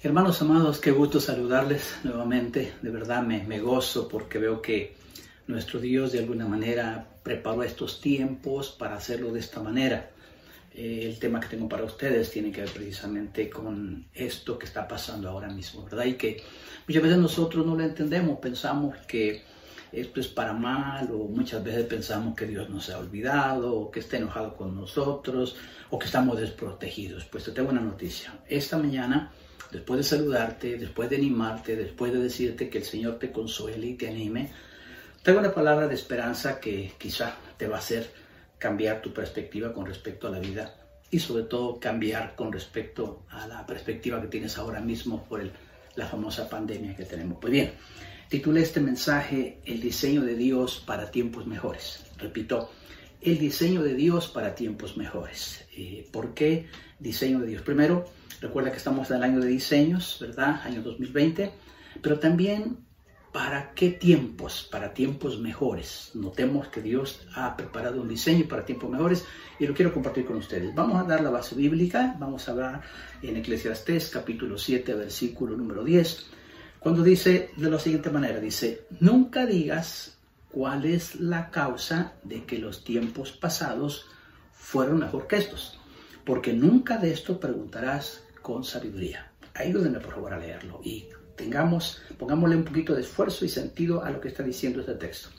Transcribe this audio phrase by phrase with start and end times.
[0.00, 2.74] Hermanos amados, qué gusto saludarles nuevamente.
[2.82, 4.94] De verdad me, gozo porque veo que
[5.48, 10.10] nuestro Dios de alguna manera preparó estos tiempos para hacerlo de esta manera.
[10.72, 14.86] Eh, el tema que tengo para ustedes tiene que ver precisamente con esto que está
[14.86, 16.04] pasando ahora mismo, ¿verdad?
[16.04, 16.44] Y que
[16.86, 19.42] muchas veces nosotros no lo entendemos, pensamos que
[19.90, 23.98] esto es para mal o muchas veces pensamos que Dios nos ha olvidado o que
[23.98, 25.56] está enojado con nosotros
[25.90, 27.24] o que estamos desprotegidos.
[27.24, 28.38] Pues te tengo una noticia.
[28.46, 29.32] Esta mañana
[29.70, 33.94] después de saludarte, después de animarte, después de decirte que el Señor te consuele y
[33.94, 34.50] te anime,
[35.22, 38.10] traigo una palabra de esperanza que quizá te va a hacer
[38.58, 40.74] cambiar tu perspectiva con respecto a la vida
[41.10, 45.52] y sobre todo cambiar con respecto a la perspectiva que tienes ahora mismo por el,
[45.96, 47.38] la famosa pandemia que tenemos.
[47.40, 47.72] Pues bien,
[48.28, 52.04] titulé este mensaje El diseño de Dios para tiempos mejores.
[52.18, 52.70] Repito,
[53.20, 55.64] el diseño de Dios para tiempos mejores.
[55.76, 56.66] Eh, ¿Por qué
[56.98, 57.62] diseño de Dios?
[57.62, 58.06] Primero,
[58.40, 60.60] recuerda que estamos en el año de diseños, ¿verdad?
[60.64, 61.52] Año 2020,
[62.02, 62.78] pero también
[63.32, 66.10] para qué tiempos, para tiempos mejores.
[66.14, 69.24] Notemos que Dios ha preparado un diseño para tiempos mejores
[69.58, 70.74] y lo quiero compartir con ustedes.
[70.74, 72.82] Vamos a dar la base bíblica, vamos a hablar
[73.22, 76.26] en Eclesiastés capítulo 7, versículo número 10,
[76.78, 80.16] cuando dice de la siguiente manera, dice, nunca digas
[80.50, 84.06] cuál es la causa de que los tiempos pasados
[84.52, 85.78] fueron mejor que estos,
[86.28, 89.32] porque nunca de esto preguntarás con sabiduría.
[89.54, 94.10] Ayúdenme por favor a leerlo y tengamos, pongámosle un poquito de esfuerzo y sentido a
[94.10, 95.30] lo que está diciendo este texto.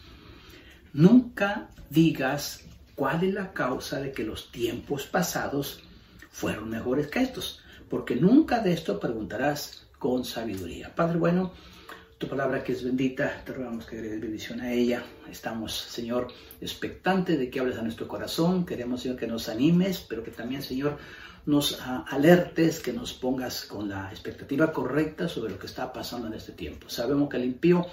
[0.94, 2.64] Nunca digas
[2.96, 5.84] cuál es la causa de que los tiempos pasados
[6.31, 10.96] fueron mejores que estos, porque nunca de esto preguntarás con sabiduría.
[10.96, 11.53] Padre bueno,
[12.20, 15.06] tu palabra que es bendita, te rogamos que agregues bendición a ella.
[15.31, 16.28] Estamos, Señor,
[16.59, 18.66] expectantes de que hables a nuestro corazón.
[18.66, 20.97] Queremos, Señor, que nos animes, pero que también, Señor,
[21.45, 26.34] nos alertes, que nos pongas con la expectativa correcta sobre lo que está pasando en
[26.34, 26.90] este tiempo.
[26.90, 27.86] Sabemos que al impío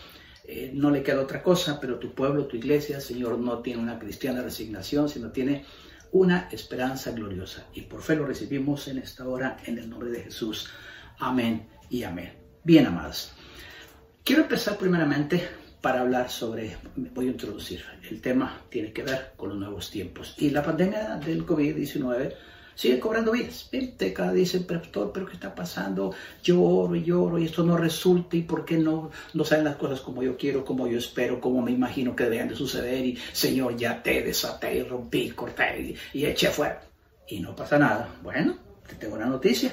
[0.43, 3.97] eh, no le queda otra cosa, pero tu pueblo, tu iglesia, Señor, no tiene una
[3.97, 5.65] cristiana resignación, sino tiene
[6.11, 7.69] una esperanza gloriosa.
[7.75, 10.69] Y por fe lo recibimos en esta hora, en el nombre de Jesús.
[11.21, 12.33] Amén y amén.
[12.65, 13.33] Bien, amados.
[14.27, 15.41] Quiero empezar primeramente
[15.81, 20.35] para hablar sobre, voy a introducir, el tema tiene que ver con los nuevos tiempos.
[20.39, 22.35] Y la pandemia del COVID-19
[22.75, 23.71] sigue cobrando vidas.
[23.71, 26.13] Te cada dice, pastor, pero ¿qué está pasando?
[26.43, 30.01] Lloro y lloro y esto no resulta y por qué no, no salen las cosas
[30.01, 33.77] como yo quiero, como yo espero, como me imagino que deberían de suceder y Señor,
[33.77, 36.83] ya te desaté y rompí, corté y, y eché fuera.
[37.29, 38.09] Y no pasa nada.
[38.25, 38.57] Bueno,
[38.89, 39.73] te tengo una noticia.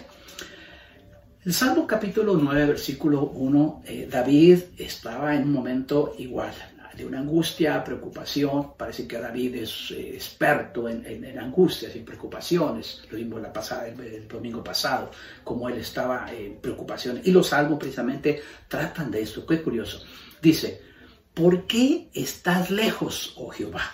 [1.46, 6.54] El Salmo capítulo 9, versículo 1, eh, David estaba en un momento igual,
[6.96, 8.78] de una angustia, preocupación.
[8.78, 13.02] Parece que David es eh, experto en, angustias y preocupaciones.
[13.12, 15.12] Lo vimos la pasada, el, domingo pasado,
[15.44, 17.28] como él estaba en preocupaciones.
[17.28, 19.46] Y los salmos precisamente tratan de esto.
[19.46, 20.02] Qué curioso.
[20.42, 20.80] Dice,
[21.34, 23.92] ¿por qué estás lejos, oh Jehová?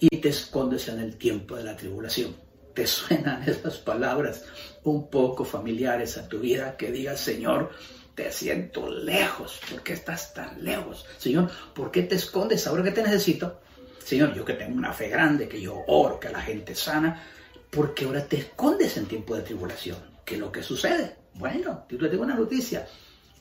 [0.00, 2.47] Y te escondes en el tiempo de la tribulación
[2.78, 4.44] te suenan esas palabras
[4.84, 7.72] un poco familiares a tu vida, que digas, Señor,
[8.14, 11.04] te siento lejos, ¿por qué estás tan lejos?
[11.18, 13.62] Señor, ¿por qué te escondes ahora que te necesito?
[13.98, 17.20] Señor, yo que tengo una fe grande, que yo oro, que la gente sana,
[17.68, 19.98] ¿por qué ahora te escondes en tiempo de tribulación?
[20.24, 21.16] ¿Qué es lo que sucede?
[21.34, 22.86] Bueno, yo te tengo una noticia.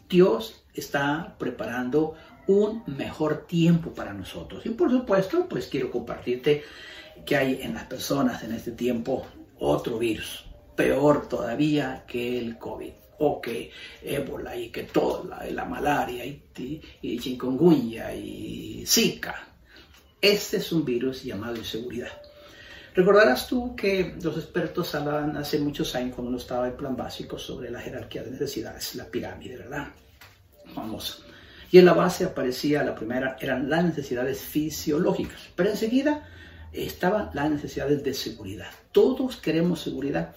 [0.10, 2.16] Dios está preparando
[2.48, 4.66] un mejor tiempo para nosotros.
[4.66, 6.64] Y por supuesto, pues quiero compartirte
[7.26, 9.26] que hay en las personas en este tiempo
[9.60, 10.46] otro virus,
[10.76, 13.72] peor todavía que el COVID o que
[14.04, 19.48] ébola y que toda la, malaria y, y chikungunya y zika.
[20.22, 22.12] Este es un virus llamado inseguridad.
[22.98, 27.38] Recordarás tú que los expertos hablaban hace muchos años, cuando uno estaba en plan básico,
[27.38, 29.90] sobre la jerarquía de necesidades, la pirámide, ¿verdad?
[30.76, 31.24] Vamos.
[31.70, 36.28] Y en la base aparecía, la primera, eran las necesidades fisiológicas, pero enseguida
[36.74, 38.70] estaban las necesidades de seguridad.
[38.92, 40.36] Todos queremos seguridad.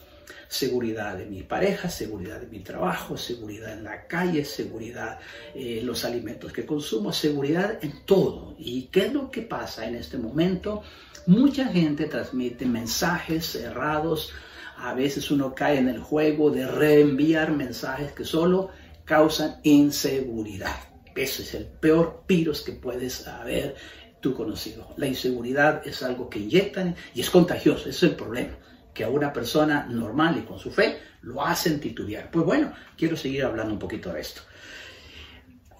[0.49, 5.21] Seguridad de mi pareja, seguridad de mi trabajo, seguridad en la calle, seguridad
[5.55, 8.57] en eh, los alimentos que consumo, seguridad en todo.
[8.59, 10.83] ¿Y qué es lo que pasa en este momento?
[11.27, 14.33] Mucha gente transmite mensajes errados.
[14.79, 18.71] A veces uno cae en el juego de reenviar mensajes que solo
[19.05, 20.77] causan inseguridad.
[21.15, 23.77] Ese es el peor virus que puedes haber
[24.21, 24.89] tu conocido.
[24.97, 28.57] La inseguridad es algo que inyectan y es contagioso, es el problema,
[28.95, 32.31] que a una persona normal y con su fe lo hacen titubear.
[32.31, 34.43] Pues bueno, quiero seguir hablando un poquito de esto.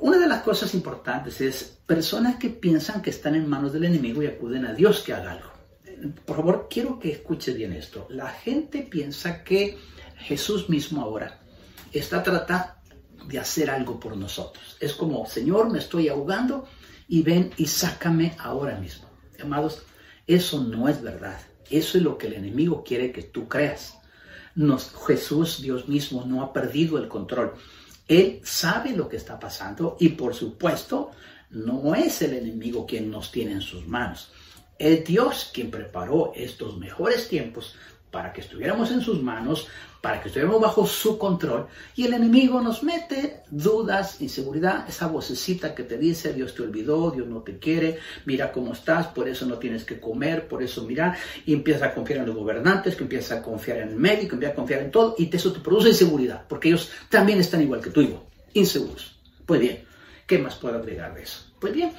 [0.01, 4.23] Una de las cosas importantes es personas que piensan que están en manos del enemigo
[4.23, 5.51] y acuden a Dios que haga algo.
[6.25, 8.07] Por favor, quiero que escuche bien esto.
[8.09, 9.79] La gente piensa que
[10.17, 11.41] Jesús mismo ahora
[11.93, 12.81] está tratando
[13.27, 14.77] de hacer algo por nosotros.
[14.81, 16.67] Es como, Señor, me estoy ahogando
[17.11, 19.11] y ven y sácame ahora mismo.
[19.43, 19.83] Amados,
[20.29, 21.41] eso no es verdad.
[21.69, 23.99] Eso es lo que el enemigo quiere que tú creas.
[24.55, 27.55] Nos, Jesús, Dios mismo, no ha perdido el control.
[28.07, 31.11] Él sabe lo que está pasando y por supuesto
[31.51, 34.31] no es el enemigo quien nos tiene en sus manos.
[34.79, 37.75] Es Dios quien preparó estos mejores tiempos
[38.11, 39.69] para que estuviéramos en sus manos,
[40.01, 41.67] para que estuviéramos bajo su control.
[41.95, 47.11] Y el enemigo nos mete dudas, inseguridad, esa vocecita que te dice, Dios te olvidó,
[47.11, 50.85] Dios no te quiere, mira cómo estás, por eso no tienes que comer, por eso
[50.85, 54.35] mira, y empieza a confiar en los gobernantes, que empieza a confiar en el médico,
[54.35, 57.81] empieza a confiar en todo, y eso te produce inseguridad, porque ellos también están igual
[57.81, 58.23] que tú, igual,
[58.55, 59.17] inseguros.
[59.47, 59.85] Pues bien,
[60.27, 61.45] ¿qué más puedo agregar de eso?
[61.61, 61.93] Pues bien,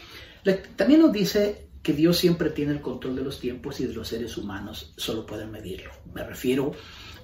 [0.75, 4.07] también nos dice que Dios siempre tiene el control de los tiempos y de los
[4.07, 5.91] seres humanos solo pueden medirlo.
[6.13, 6.73] Me refiero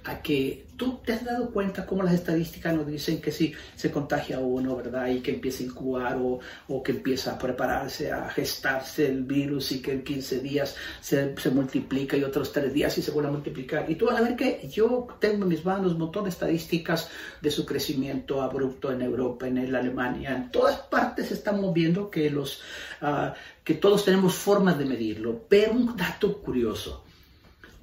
[0.07, 3.91] a que tú te has dado cuenta cómo las estadísticas nos dicen que si se
[3.91, 5.07] contagia uno, ¿verdad?
[5.09, 6.39] Y que empieza a incubar o,
[6.69, 11.37] o que empieza a prepararse, a gestarse el virus y que en 15 días se,
[11.37, 13.89] se, multiplica y otros 3 días y se vuelve a multiplicar.
[13.89, 17.09] Y tú vas a ver que yo tengo en mis manos un montón de estadísticas
[17.41, 22.61] de su crecimiento abrupto en Europa, en Alemania, en todas partes estamos viendo que, los,
[23.01, 25.41] uh, que todos tenemos formas de medirlo.
[25.49, 27.03] Pero un dato curioso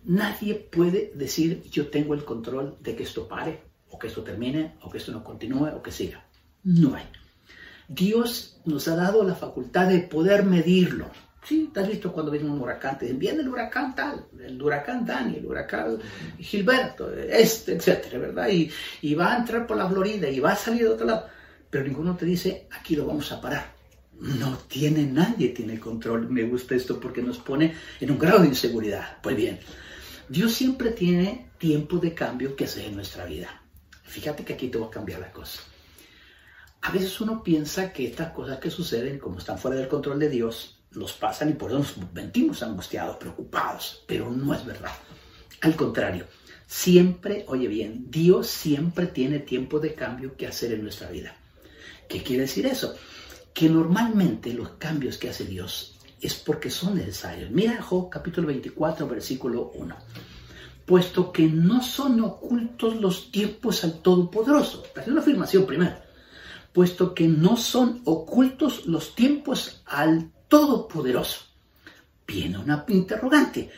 [0.04, 4.74] Nadie puede decir yo tengo el control de que esto pare, o que esto termine,
[4.82, 6.24] o que esto no continúe, o que siga.
[6.62, 7.04] No hay.
[7.88, 11.10] Dios nos ha dado la facultad de poder medirlo.
[11.44, 12.98] Sí, ¿te has cuando viene un huracán?
[12.98, 15.98] Te dicen, viene el huracán tal, el huracán Dani, el huracán
[16.38, 18.48] Gilberto, este, etcétera, ¿verdad?
[18.48, 18.70] Y,
[19.02, 21.26] y va a entrar por la Florida y va a salir de otro lado.
[21.68, 23.74] Pero ninguno te dice, aquí lo vamos a parar.
[24.18, 26.30] No tiene nadie, tiene control.
[26.30, 29.18] Me gusta esto porque nos pone en un grado de inseguridad.
[29.22, 29.58] Pues bien,
[30.28, 33.62] Dios siempre tiene tiempo de cambio que hacer en nuestra vida.
[34.04, 35.60] Fíjate que aquí te voy a cambiar la cosa.
[36.80, 40.30] A veces uno piensa que estas cosas que suceden, como están fuera del control de
[40.30, 44.92] Dios, nos pasan y por eso nos sentimos angustiados, preocupados, pero no es verdad.
[45.60, 46.26] Al contrario,
[46.66, 51.36] siempre, oye bien, Dios siempre tiene tiempo de cambio que hacer en nuestra vida.
[52.08, 52.94] ¿Qué quiere decir eso?
[53.52, 55.93] Que normalmente los cambios que hace Dios
[56.24, 57.50] es porque son necesarios.
[57.50, 59.94] Mira Job capítulo 24, versículo 1.
[60.86, 64.84] Puesto que no son ocultos los tiempos al Todopoderoso.
[64.96, 65.96] Es una afirmación primero.
[66.72, 71.40] Puesto que no son ocultos los tiempos al Todopoderoso.
[72.26, 73.70] Viene una interrogante.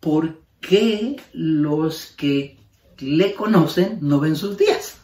[0.00, 2.56] ¿Por qué los que
[2.98, 4.96] le conocen no ven sus días?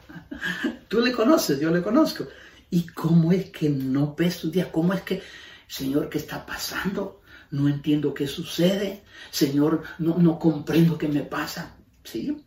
[0.88, 2.26] Tú le conoces, yo le conozco.
[2.68, 4.68] ¿Y cómo es que no ves sus días?
[4.70, 5.22] ¿Cómo es que
[5.70, 7.22] Señor, ¿qué está pasando?
[7.52, 9.04] No entiendo qué sucede.
[9.30, 11.76] Señor, no, no comprendo qué me pasa.
[12.02, 12.44] ¿Sí?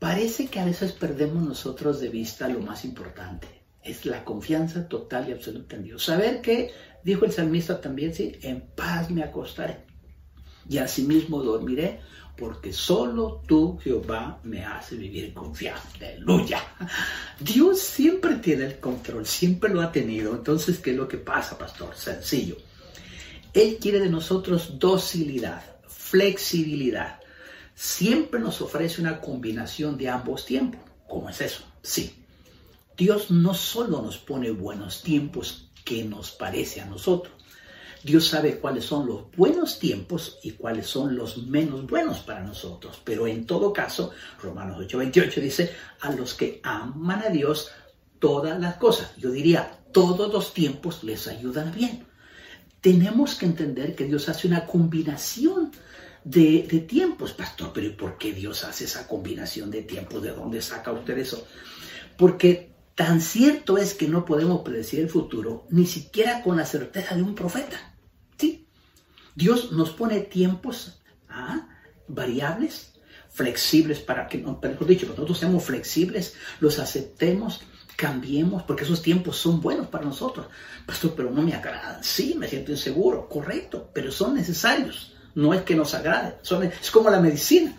[0.00, 3.46] Parece que a veces perdemos nosotros de vista lo más importante.
[3.84, 6.04] Es la confianza total y absoluta en Dios.
[6.04, 6.72] Saber que,
[7.04, 9.86] dijo el salmista también, sí, en paz me acostaré
[10.68, 12.00] y asimismo dormiré,
[12.38, 15.80] porque solo tú, Jehová, me hace vivir confiado.
[15.96, 16.62] Aleluya.
[17.40, 20.34] Dios siempre tiene el control, siempre lo ha tenido.
[20.34, 21.96] Entonces, ¿qué es lo que pasa, pastor?
[21.96, 22.56] Sencillo.
[23.52, 27.18] Él quiere de nosotros docilidad, flexibilidad.
[27.74, 30.80] Siempre nos ofrece una combinación de ambos tiempos.
[31.08, 31.64] ¿Cómo es eso?
[31.82, 32.24] Sí.
[32.96, 37.32] Dios no solo nos pone buenos tiempos que nos parece a nosotros,
[38.02, 43.00] Dios sabe cuáles son los buenos tiempos y cuáles son los menos buenos para nosotros.
[43.04, 47.70] Pero en todo caso, Romanos 8:28 dice, a los que aman a Dios,
[48.18, 52.06] todas las cosas, yo diría, todos los tiempos les ayudan bien.
[52.80, 55.72] Tenemos que entender que Dios hace una combinación
[56.24, 60.22] de, de tiempos, pastor, pero ¿y por qué Dios hace esa combinación de tiempos?
[60.22, 61.46] ¿De dónde saca usted eso?
[62.16, 62.67] Porque
[62.98, 67.22] Tan cierto es que no podemos predecir el futuro ni siquiera con la certeza de
[67.22, 67.94] un profeta.
[68.36, 68.66] ¿Sí?
[69.36, 71.68] Dios nos pone tiempos ¿ah?
[72.08, 72.94] variables,
[73.30, 77.60] flexibles para que, mejor dicho, nosotros seamos flexibles, los aceptemos,
[77.94, 80.48] cambiemos, porque esos tiempos son buenos para nosotros.
[80.84, 82.02] Pastor, pero no me agradan.
[82.02, 85.14] Sí, me siento inseguro, correcto, pero son necesarios.
[85.36, 87.76] No es que nos agrade, es como la medicina.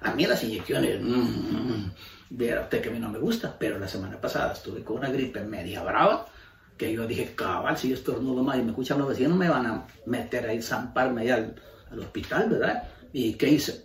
[0.00, 1.92] A mí las inyecciones, mm, mm, mm,
[2.34, 5.10] Viera usted que a mí no me gusta, pero la semana pasada estuve con una
[5.10, 6.26] gripe media brava,
[6.78, 9.66] que yo dije, cabal, si yo estornudo más y me escuchan los vecinos, me van
[9.66, 11.54] a meter ahí, zamparme ahí al,
[11.98, 12.84] hospital, ¿verdad?
[13.12, 13.84] ¿Y qué hice?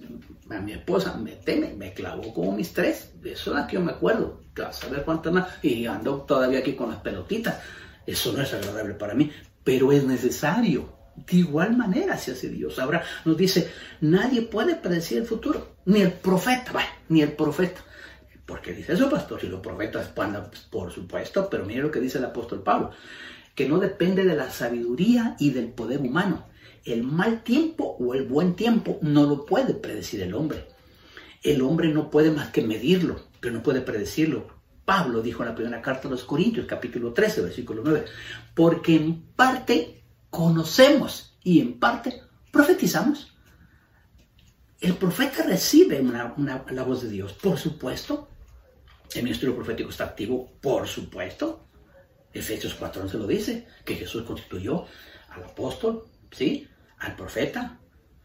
[0.50, 3.92] A mi esposa me teme, me clavó como mis tres, eso es que yo me
[3.92, 7.60] acuerdo, a saber cuántas más, y ando todavía aquí con las pelotitas,
[8.06, 9.30] eso no es agradable para mí,
[9.62, 12.80] pero es necesario, de igual manera se hace Dios.
[12.80, 16.72] Ahora nos dice, nadie puede predecir el futuro, ni el profeta,
[17.10, 17.82] ni el profeta
[18.48, 19.42] ¿Por qué dice eso, pastor?
[19.42, 20.10] Si los profetas,
[20.72, 22.92] por supuesto, pero mire lo que dice el apóstol Pablo,
[23.54, 26.48] que no depende de la sabiduría y del poder humano.
[26.86, 30.66] El mal tiempo o el buen tiempo no lo puede predecir el hombre.
[31.44, 34.48] El hombre no puede más que medirlo, pero no puede predecirlo.
[34.86, 38.06] Pablo dijo en la primera carta a los Corintios, capítulo 13, versículo 9,
[38.56, 43.36] porque en parte conocemos y en parte profetizamos.
[44.80, 48.30] El profeta recibe la voz de Dios, por supuesto.
[49.14, 51.68] El ministerio profético está activo, por supuesto.
[52.34, 54.86] Efesios 4 se lo dice, que Jesús constituyó
[55.30, 56.68] al apóstol, ¿sí?
[57.00, 57.80] Al profeta,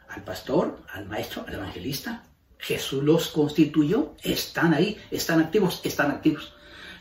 [0.09, 2.25] al pastor, al maestro, al evangelista.
[2.59, 6.55] Jesús los constituyó, están ahí, están activos, están activos.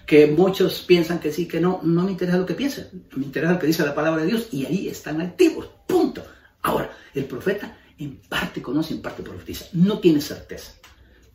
[0.05, 3.53] Que muchos piensan que sí, que no, no me interesa lo que piensen, me interesa
[3.53, 6.25] lo que dice la palabra de Dios y ahí están activos, punto.
[6.63, 9.65] Ahora, el profeta en parte conoce, en parte profetiza.
[9.73, 10.73] No tiene certeza.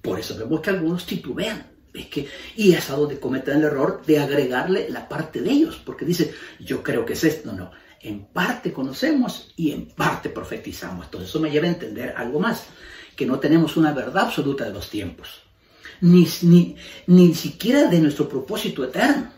[0.02, 1.75] Por eso vemos que algunos titubean.
[1.96, 5.80] Es que, y es a donde cometen el error de agregarle la parte de ellos,
[5.84, 7.52] porque dice, yo creo que es esto.
[7.52, 7.70] No, no.
[8.00, 11.06] En parte conocemos y en parte profetizamos.
[11.06, 12.64] Entonces eso me lleva a entender algo más,
[13.16, 15.42] que no tenemos una verdad absoluta de los tiempos,
[16.02, 16.76] ni, ni,
[17.06, 19.32] ni siquiera de nuestro propósito eterno.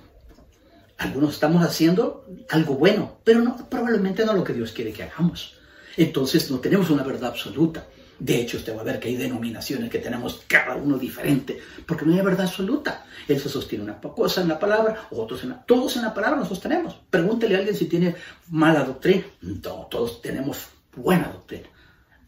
[0.99, 5.55] Algunos estamos haciendo algo bueno, pero no, probablemente no lo que Dios quiere que hagamos.
[5.97, 7.87] Entonces no tenemos una verdad absoluta.
[8.19, 12.05] De hecho, usted va a ver que hay denominaciones que tenemos cada uno diferente, porque
[12.05, 13.07] no hay verdad absoluta.
[13.29, 15.65] Él se sostiene una cosa en la palabra, otros en la...
[15.65, 16.97] Todos en la palabra nos sostenemos.
[17.11, 18.17] Pregúntele a alguien si tiene
[18.51, 19.23] mala doctrina.
[19.43, 21.69] No, todos tenemos buena doctrina.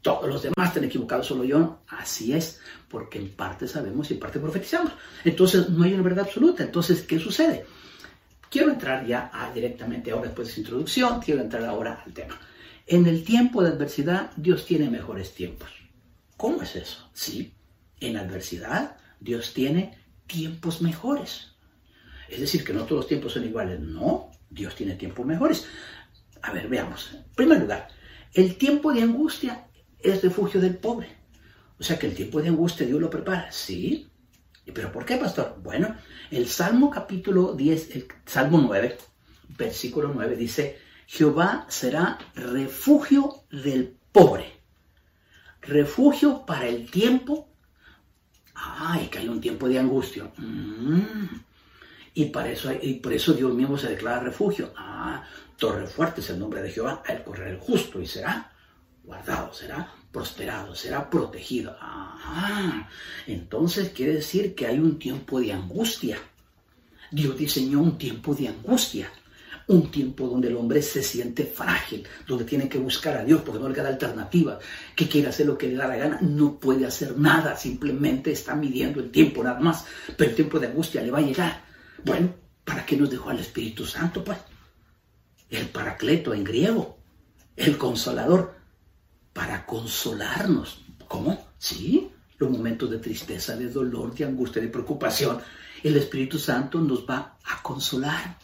[0.00, 1.80] Todos los demás están equivocados, solo yo.
[1.88, 4.92] Así es, porque en parte sabemos y en parte profetizamos.
[5.24, 6.62] Entonces, no hay una verdad absoluta.
[6.62, 7.66] Entonces, ¿qué sucede?
[8.48, 12.38] Quiero entrar ya directamente ahora, después de esa introducción, quiero entrar ahora al tema.
[12.86, 15.68] En el tiempo de adversidad, Dios tiene mejores tiempos.
[16.40, 17.10] ¿Cómo es eso?
[17.12, 17.52] Sí,
[18.00, 21.48] en adversidad, Dios tiene tiempos mejores.
[22.30, 23.78] Es decir, que no todos los tiempos son iguales.
[23.78, 25.66] No, Dios tiene tiempos mejores.
[26.40, 27.10] A ver, veamos.
[27.12, 27.88] En primer lugar,
[28.32, 29.66] el tiempo de angustia
[29.98, 31.14] es refugio del pobre.
[31.78, 33.52] O sea que el tiempo de angustia Dios lo prepara.
[33.52, 34.08] Sí.
[34.64, 35.60] ¿Pero por qué, pastor?
[35.62, 35.94] Bueno,
[36.30, 38.96] el Salmo capítulo 10, el Salmo 9,
[39.58, 44.59] versículo 9 dice, Jehová será refugio del pobre,
[45.62, 47.48] refugio para el tiempo.
[48.54, 50.30] Ay, que hay un tiempo de angustia.
[50.36, 51.00] Mm.
[52.14, 54.72] Y, para eso, y por eso Dios mismo se declara refugio.
[54.76, 55.24] Ah,
[55.56, 58.50] torre fuerte es el nombre de Jehová, el correr el justo y será
[59.04, 61.76] guardado, será prosperado, será protegido.
[61.80, 62.88] Ah,
[63.26, 66.18] entonces quiere decir que hay un tiempo de angustia.
[67.10, 69.10] Dios diseñó un tiempo de angustia
[69.68, 73.60] un tiempo donde el hombre se siente frágil, donde tiene que buscar a Dios porque
[73.60, 74.58] no le queda alternativa,
[74.96, 78.54] que quiere hacer lo que le da la gana, no puede hacer nada, simplemente está
[78.54, 79.84] midiendo el tiempo nada más,
[80.16, 81.64] pero el tiempo de angustia le va a llegar.
[82.04, 84.38] Bueno, ¿para qué nos dejó al Espíritu Santo, pues?
[85.48, 86.98] El paracleto en griego,
[87.56, 88.54] el consolador,
[89.32, 90.84] para consolarnos.
[91.08, 91.48] ¿Cómo?
[91.58, 95.38] Sí, los momentos de tristeza, de dolor, de angustia, de preocupación.
[95.82, 98.38] El Espíritu Santo nos va a consolar.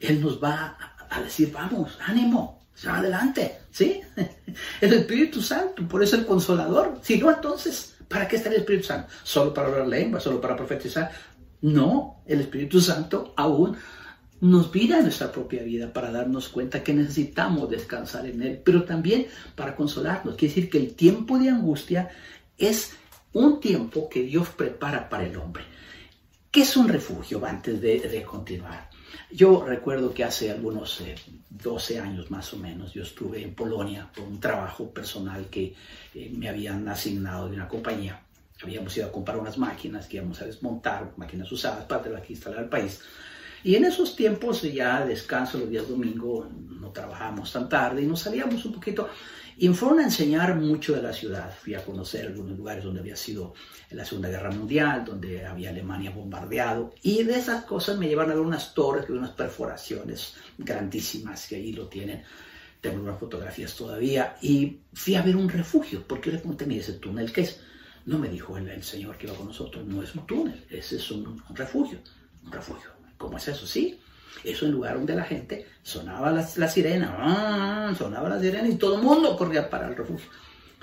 [0.00, 0.76] Él nos va
[1.10, 4.00] a decir, vamos, ánimo, adelante, ¿sí?
[4.80, 6.98] El Espíritu Santo, por eso el consolador.
[7.02, 9.12] Si no, entonces, ¿para qué está el Espíritu Santo?
[9.22, 10.18] ¿Solo para hablar lengua?
[10.18, 11.10] ¿Solo para profetizar?
[11.62, 13.76] No, el Espíritu Santo aún
[14.40, 18.84] nos mira en nuestra propia vida para darnos cuenta que necesitamos descansar en Él, pero
[18.84, 20.34] también para consolarnos.
[20.34, 22.08] Quiere decir que el tiempo de angustia
[22.56, 22.92] es
[23.32, 25.64] un tiempo que Dios prepara para el hombre.
[26.50, 28.89] ¿Qué es un refugio antes de continuar?
[29.30, 31.02] Yo recuerdo que hace algunos
[31.48, 35.74] 12 eh, años más o menos yo estuve en Polonia por un trabajo personal que
[36.14, 38.20] eh, me habían asignado de una compañía.
[38.62, 42.58] Habíamos ido a comprar unas máquinas que íbamos a desmontar, máquinas usadas para aquí instalar
[42.60, 43.00] al país.
[43.62, 46.48] Y en esos tiempos ya descanso los días domingo,
[46.80, 49.08] no trabajábamos tan tarde y nos salíamos un poquito
[49.62, 51.54] y a enseñar mucho de la ciudad.
[51.54, 53.52] Fui a conocer algunos lugares donde había sido
[53.90, 56.94] la Segunda Guerra Mundial, donde había Alemania bombardeado.
[57.02, 61.74] Y de esas cosas me llevaron a ver unas torres, unas perforaciones grandísimas que ahí
[61.74, 62.22] lo tienen.
[62.80, 64.38] Tengo unas fotografías todavía.
[64.40, 67.60] Y fui a ver un refugio, porque le pregunté, mire, ese túnel, ¿qué es?
[68.06, 71.10] No me dijo el, señor que iba con nosotros, no es un túnel, ese es
[71.10, 71.98] un refugio.
[72.46, 72.88] Un refugio.
[73.18, 73.66] ¿Cómo es eso?
[73.66, 74.00] Sí,
[74.44, 77.94] eso en lugar donde la gente sonaba la, sirena, ¡ah!
[77.96, 80.28] sonaba la sirena y todo el mundo corría para el refugio.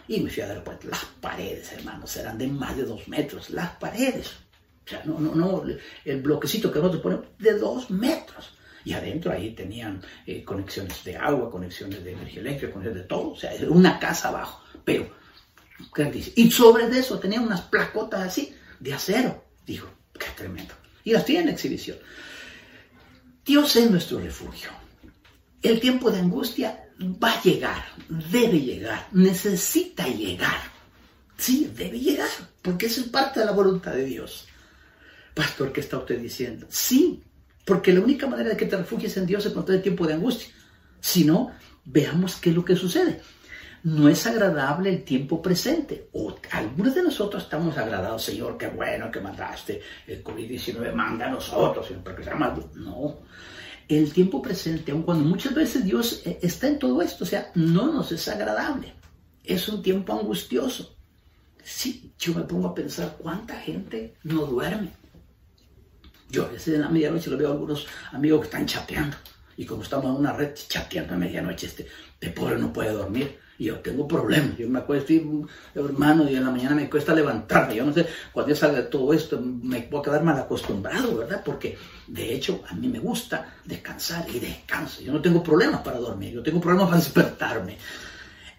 [0.07, 4.31] Y a dar cuenta, las paredes, hermanos, eran de más de dos metros, las paredes.
[4.85, 5.63] O sea, no, no, no,
[6.05, 8.53] el bloquecito que nosotros ponemos, de dos metros.
[8.85, 13.31] Y adentro ahí tenían eh, conexiones de agua, conexiones de energía eléctrica, conexiones de todo.
[13.31, 15.09] O sea, una casa abajo, pero
[15.93, 16.33] grandísima.
[16.37, 19.43] Y sobre eso tenía unas placotas así, de acero.
[19.65, 20.73] Dijo, qué tremendo.
[21.03, 21.97] Y las tiene en exhibición.
[23.47, 24.69] Dios es nuestro refugio.
[25.61, 30.59] El tiempo de angustia va a llegar, debe llegar, necesita llegar.
[31.37, 32.27] Sí, debe llegar,
[32.61, 34.47] porque es parte de la voluntad de Dios.
[35.33, 36.67] Pastor, ¿qué está usted diciendo?
[36.69, 37.23] Sí,
[37.63, 40.15] porque la única manera de que te refugies en Dios es cuando el tiempo de
[40.15, 40.49] angustia.
[40.99, 41.51] Si no,
[41.85, 43.21] veamos qué es lo que sucede.
[43.87, 46.09] No es agradable el tiempo presente.
[46.11, 51.29] O algunos de nosotros estamos agradados, Señor, qué bueno que mandaste el COVID-19, manda a
[51.29, 52.59] nosotros, siempre que sea más.
[52.75, 53.19] No.
[53.87, 57.49] El tiempo presente, aun cuando muchas veces Dios eh, está en todo esto, o sea,
[57.55, 58.93] no nos es agradable.
[59.41, 60.97] Es un tiempo angustioso.
[61.63, 64.91] Sí, yo me pongo a pensar cuánta gente no duerme.
[66.29, 69.15] Yo a veces en la medianoche lo veo a algunos amigos que están chateando.
[69.55, 71.87] Y como estamos en una red chateando a medianoche, este,
[72.19, 73.46] de pobre no puede dormir.
[73.57, 74.57] Y yo tengo problemas.
[74.57, 75.13] Yo me acuesto,
[75.73, 77.75] hermano, y en la mañana me cuesta levantarme.
[77.75, 81.41] Yo no sé, cuando ya salga de todo esto, me puedo quedar mal acostumbrado, ¿verdad?
[81.43, 85.01] Porque de hecho a mí me gusta descansar y descanso.
[85.01, 87.77] Yo no tengo problemas para dormir, yo tengo problemas para despertarme.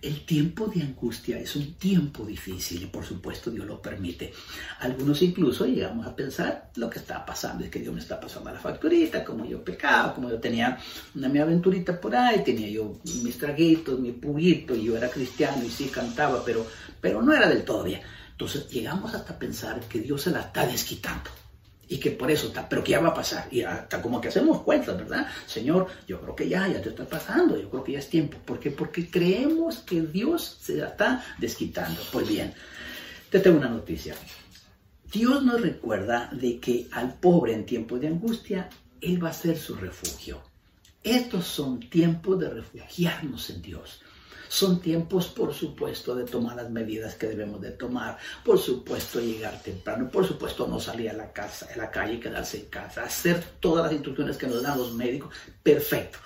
[0.01, 4.33] El tiempo de angustia es un tiempo difícil y por supuesto Dios lo permite.
[4.79, 8.53] Algunos incluso llegamos a pensar lo que está pasando es que Dios me está pasando
[8.53, 10.79] la facturita, como yo pecaba, como yo tenía
[11.17, 15.65] una mi aventurita por ahí, tenía yo mis traguitos, mi puguito, y yo era cristiano
[15.65, 16.65] y sí cantaba, pero,
[17.01, 18.01] pero no era del todo bien.
[18.31, 21.29] Entonces llegamos hasta pensar que Dios se la está desquitando
[21.89, 23.49] y que por eso está, pero que ya va a pasar.
[23.51, 25.27] Y hasta como que hacemos cuentas, ¿verdad?
[25.47, 28.39] Señor, yo creo que ya, ya te está pasando, yo creo que ya es tiempo.
[28.45, 28.71] ¿Por qué?
[28.71, 32.01] Porque creemos que Dios se está desquitando.
[32.13, 32.53] Pues bien,
[33.31, 34.15] te tengo una noticia.
[35.11, 38.69] Dios nos recuerda de que al pobre en tiempos de angustia,
[39.01, 40.43] Él va a ser su refugio.
[41.03, 44.03] Estos son tiempos de refugiarnos en Dios.
[44.49, 48.19] Son tiempos, por supuesto, de tomar las medidas que debemos de tomar.
[48.45, 50.11] Por supuesto, llegar temprano.
[50.11, 53.05] Por supuesto, no salir a la casa, a la calle, quedarse en casa.
[53.05, 55.35] Hacer todas las instrucciones que nos dan los médicos.
[55.63, 56.19] Perfecto.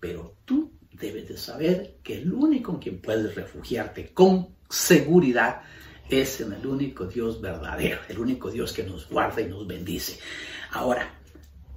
[0.00, 5.62] Pero tú debes de saber que el único en quien puedes refugiarte con seguridad
[6.08, 10.18] es en el único Dios verdadero, el único Dios que nos guarda y nos bendice.
[10.72, 11.14] Ahora,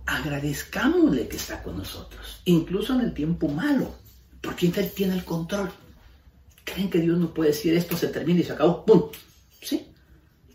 [0.06, 4.05] agradezcámosle que está con nosotros, incluso en el tiempo malo
[4.46, 5.72] porque Él tiene el control.
[6.64, 8.86] ¿Creen que Dios no puede decir esto se termina y se acabó?
[8.86, 9.10] ¡Pum!
[9.62, 9.88] Sí.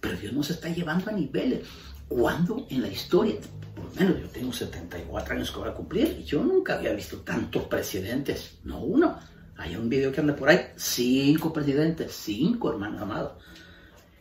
[0.00, 1.66] Pero Dios nos está llevando a niveles.
[2.08, 3.36] Cuando en la historia,
[3.74, 6.92] por lo menos yo tengo 74 años que voy a cumplir, y yo nunca había
[6.92, 9.18] visto tantos presidentes, no uno.
[9.56, 13.32] Hay un video que anda por ahí, cinco presidentes, cinco hermanos amados,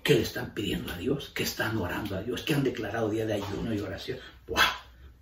[0.04, 3.26] que le están pidiendo a Dios, que están orando a Dios, que han declarado día
[3.26, 4.20] de ayuno y oración.
[4.48, 4.60] ¡Wow!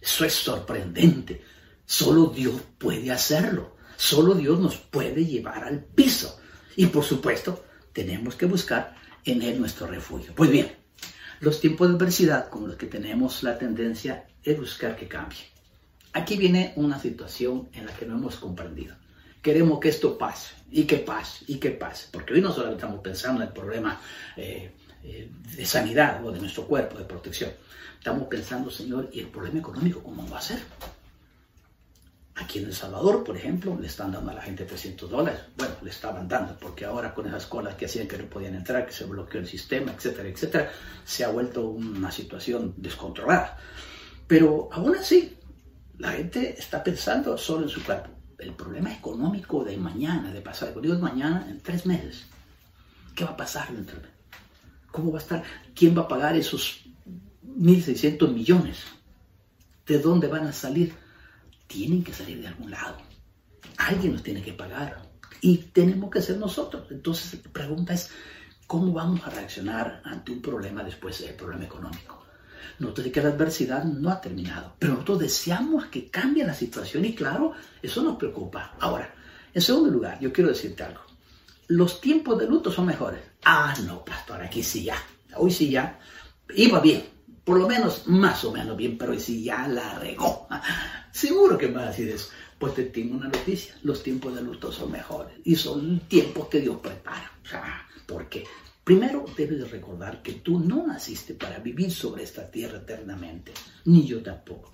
[0.01, 1.43] Eso es sorprendente.
[1.85, 3.76] Solo Dios puede hacerlo.
[3.97, 6.39] Solo Dios nos puede llevar al piso.
[6.75, 10.33] Y por supuesto, tenemos que buscar en Él nuestro refugio.
[10.35, 10.71] Pues bien,
[11.39, 15.39] los tiempos de adversidad como los que tenemos la tendencia es buscar que cambie.
[16.13, 18.95] Aquí viene una situación en la que no hemos comprendido.
[19.41, 23.01] Queremos que esto pase y que pase y que pase, porque hoy no solamente estamos
[23.01, 23.99] pensando en el problema
[24.35, 24.71] eh,
[25.03, 27.51] eh, de sanidad o de nuestro cuerpo, de protección.
[27.97, 30.59] Estamos pensando, Señor, ¿y el problema económico cómo va a ser?
[32.39, 35.39] Aquí en El Salvador, por ejemplo, le están dando a la gente 300 dólares.
[35.57, 38.85] Bueno, le estaban dando, porque ahora con esas colas que hacían que no podían entrar,
[38.85, 40.71] que se bloqueó el sistema, etcétera, etcétera,
[41.03, 43.57] se ha vuelto una situación descontrolada.
[44.27, 45.35] Pero aún así,
[45.97, 48.11] la gente está pensando solo en su cuerpo.
[48.37, 52.27] El problema económico de mañana, de pasar, digo mañana, en tres meses.
[53.15, 54.17] ¿Qué va a pasar en tres meses?
[54.91, 55.43] ¿Cómo va a estar?
[55.73, 56.85] ¿Quién va a pagar esos
[57.43, 58.83] 1.600 millones?
[59.87, 61.06] ¿De dónde van a salir?
[61.67, 62.97] Tienen que salir de algún lado.
[63.77, 65.01] Alguien nos tiene que pagar
[65.41, 66.87] y tenemos que ser nosotros.
[66.89, 68.09] Entonces la pregunta es,
[68.65, 72.23] ¿cómo vamos a reaccionar ante un problema después del problema económico?
[72.79, 77.15] Nosotros que la adversidad no ha terminado, pero nosotros deseamos que cambie la situación y
[77.15, 78.75] claro, eso nos preocupa.
[78.79, 79.13] Ahora,
[79.53, 81.01] en segundo lugar, yo quiero decirte algo.
[81.67, 83.21] Los tiempos de luto son mejores.
[83.43, 84.95] Ah, no, pastor, aquí sí ya.
[85.35, 85.99] Hoy sí ya.
[86.55, 87.03] Iba bien,
[87.47, 90.49] por lo menos más o menos bien, pero si ya la regó,
[91.13, 92.27] seguro que va a decir eso.
[92.59, 96.59] Pues te tengo una noticia, los tiempos de luto son mejores y son tiempos que
[96.59, 97.31] Dios prepara.
[98.05, 98.43] porque
[98.83, 103.53] primero debes recordar que tú no naciste para vivir sobre esta tierra eternamente,
[103.85, 104.73] ni yo tampoco.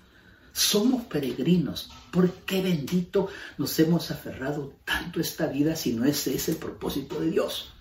[0.52, 1.92] Somos peregrinos.
[2.10, 7.20] ¿Por qué bendito nos hemos aferrado tanto esta vida si no ese es el propósito
[7.20, 7.73] de Dios?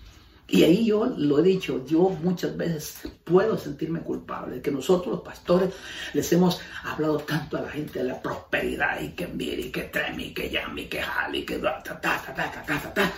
[0.48, 5.22] Y ahí yo lo he dicho, yo muchas veces puedo sentirme culpable que nosotros los
[5.22, 5.74] pastores
[6.14, 9.84] les hemos hablado tanto a la gente de la prosperidad y que mire y que
[9.84, 12.94] treme y que llame y que jale y que ta ta ta ta ta ta
[12.94, 13.12] ta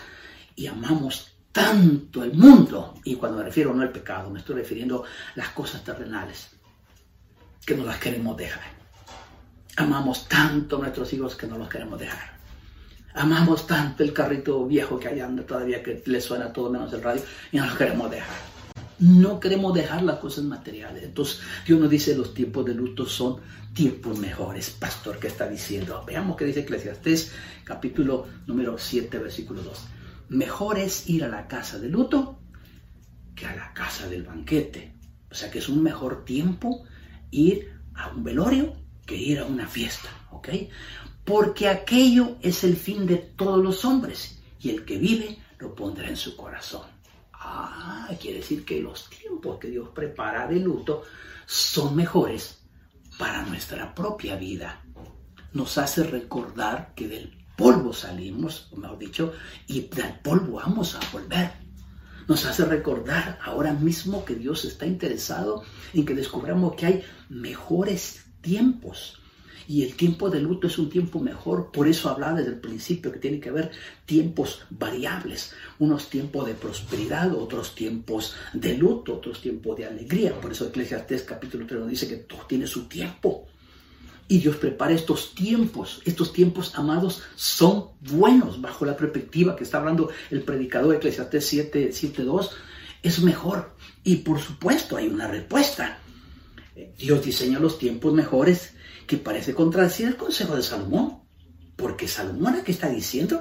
[0.56, 5.04] y amamos tanto el mundo y cuando me refiero no al pecado, me estoy refiriendo
[5.04, 6.52] a las cosas terrenales.
[7.66, 8.76] que no las queremos dejar.
[9.78, 12.35] Amamos tanto a nuestros hijos que no los queremos dejar.
[13.16, 17.02] Amamos tanto el carrito viejo que hay anda todavía que le suena todo menos el
[17.02, 18.36] radio y no lo queremos dejar.
[19.00, 21.04] No queremos dejar las cosas materiales.
[21.04, 23.38] Entonces Dios nos dice los tiempos de luto son
[23.74, 24.70] tiempos mejores.
[24.70, 26.04] Pastor, ¿qué está diciendo?
[26.06, 27.32] Veamos qué dice Eclesiastés
[27.64, 29.88] capítulo número 7 versículo 2.
[30.30, 32.40] Mejor es ir a la casa de luto
[33.34, 34.94] que a la casa del banquete.
[35.32, 36.84] O sea que es un mejor tiempo
[37.32, 38.74] ir a un velorio
[39.06, 40.50] que ir a una fiesta, ¿ok?
[41.26, 46.08] Porque aquello es el fin de todos los hombres y el que vive lo pondrá
[46.08, 46.88] en su corazón.
[47.34, 51.04] Ah, quiere decir que los tiempos que Dios prepara de luto
[51.46, 52.60] son mejores
[53.18, 54.84] para nuestra propia vida.
[55.54, 59.34] Nos hace recordar que del polvo salimos, o mejor dicho,
[59.68, 61.52] y del polvo vamos a volver.
[62.28, 68.26] Nos hace recordar ahora mismo que Dios está interesado en que descubramos que hay mejores
[68.42, 69.20] tiempos
[69.68, 71.72] y el tiempo de luto es un tiempo mejor.
[71.72, 73.72] Por eso hablaba desde el principio que tiene que haber
[74.06, 75.54] tiempos variables.
[75.80, 80.40] Unos tiempos de prosperidad, otros tiempos de luto, otros tiempos de alegría.
[80.40, 83.48] Por eso Eclesiastes capítulo 3 nos dice que todo tiene su tiempo.
[84.28, 86.02] Y Dios prepara estos tiempos.
[86.06, 91.90] Estos tiempos, amados, son buenos bajo la perspectiva que está hablando el predicador Eclesiastes 7,
[91.92, 92.50] 7.2.
[93.02, 93.76] Es mejor.
[94.04, 96.00] Y por supuesto hay una respuesta.
[96.98, 98.75] Dios diseña los tiempos mejores
[99.06, 101.20] que parece contradecir el consejo de Salomón,
[101.76, 103.40] porque Salomón es que está diciendo,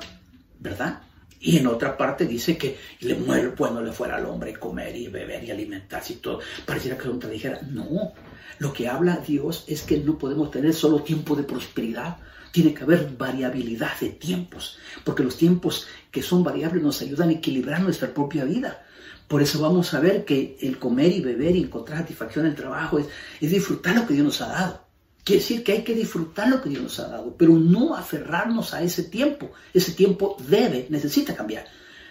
[0.59, 1.03] ¿verdad?
[1.41, 5.09] Y en otra parte dice que le muere bueno le fuera al hombre comer y
[5.09, 6.41] beber y alimentarse y todo.
[6.65, 7.61] Pareciera que contradijera.
[7.69, 8.15] No,
[8.59, 12.17] lo que habla Dios es que no podemos tener solo tiempo de prosperidad.
[12.51, 17.33] Tiene que haber variabilidad de tiempos, porque los tiempos que son variables nos ayudan a
[17.33, 18.83] equilibrar nuestra propia vida.
[19.29, 22.57] Por eso vamos a ver que el comer y beber y encontrar satisfacción en el
[22.57, 23.07] trabajo es,
[23.41, 24.84] es disfrutar lo que Dios nos ha dado.
[25.25, 28.75] Quiere decir que hay que disfrutar lo que Dios nos ha dado, pero no aferrarnos
[28.75, 29.53] a ese tiempo.
[29.73, 31.65] Ese tiempo debe, necesita cambiar.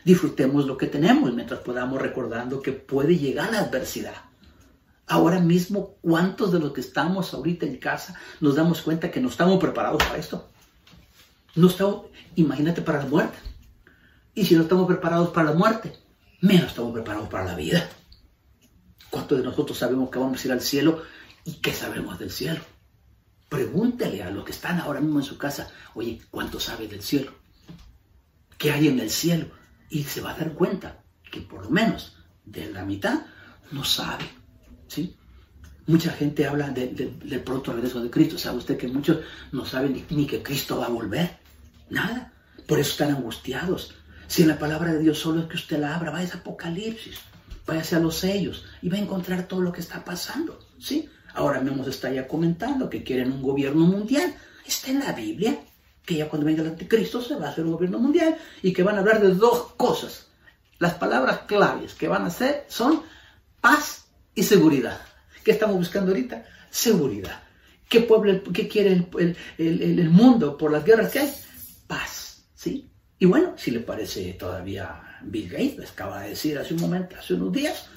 [0.04, 4.16] Disfrutemos lo que tenemos mientras podamos recordando que puede llegar la adversidad.
[5.06, 9.30] Ahora mismo, ¿cuántos de los que estamos ahorita en casa nos damos cuenta que no
[9.30, 10.50] estamos preparados para esto?
[11.54, 13.38] No estamos, imagínate para la muerte.
[14.34, 15.94] Y si no estamos preparados para la muerte,
[16.42, 17.88] menos estamos preparados para la vida.
[19.12, 21.04] ¿Cuántos de nosotros sabemos que vamos a ir al cielo
[21.46, 22.73] y qué sabemos del cielo?
[23.54, 27.34] Pregúntale a los que están ahora mismo en su casa, oye, ¿cuánto sabe del cielo?
[28.58, 29.46] ¿Qué hay en el cielo?
[29.92, 33.28] Y se va a dar cuenta que por lo menos de la mitad
[33.70, 34.26] no sabe.
[34.88, 35.16] ¿sí?
[35.86, 38.40] Mucha gente habla del pronto regreso de Cristo.
[38.40, 39.20] ¿Sabe usted que muchos
[39.52, 41.38] no saben ni, que Cristo va a volver?
[41.92, 42.34] Nada.
[42.68, 43.94] Por eso están angustiados.
[44.26, 47.20] Si en la palabra de Dios solo es que usted la abra, vaya a Apocalipsis,
[47.68, 50.58] váyase a los sellos y va a encontrar todo lo que está pasando.
[50.80, 51.08] ¿sí?
[51.34, 54.34] Ahora mismo se está ya comentando que quieren un gobierno mundial.
[54.66, 55.58] Está en la Biblia
[56.06, 58.84] que ya cuando venga el anticristo se va a hacer un gobierno mundial y que
[58.84, 60.28] van a hablar de dos cosas.
[60.80, 63.04] Las palabras claves que van a hacer son
[63.62, 65.00] paz y seguridad.
[65.44, 66.46] ¿Qué estamos buscando ahorita?
[66.70, 67.44] Seguridad.
[67.88, 69.06] ¿Qué, pueblo, qué quiere
[69.58, 71.34] el, mundo por las guerras que hay?
[71.88, 72.44] Paz.
[72.56, 72.90] ¿sí?
[73.20, 77.36] Y bueno, si le parece todavía Bill Gates, acaba de decir hace un momento, hace
[77.36, 77.88] unos días,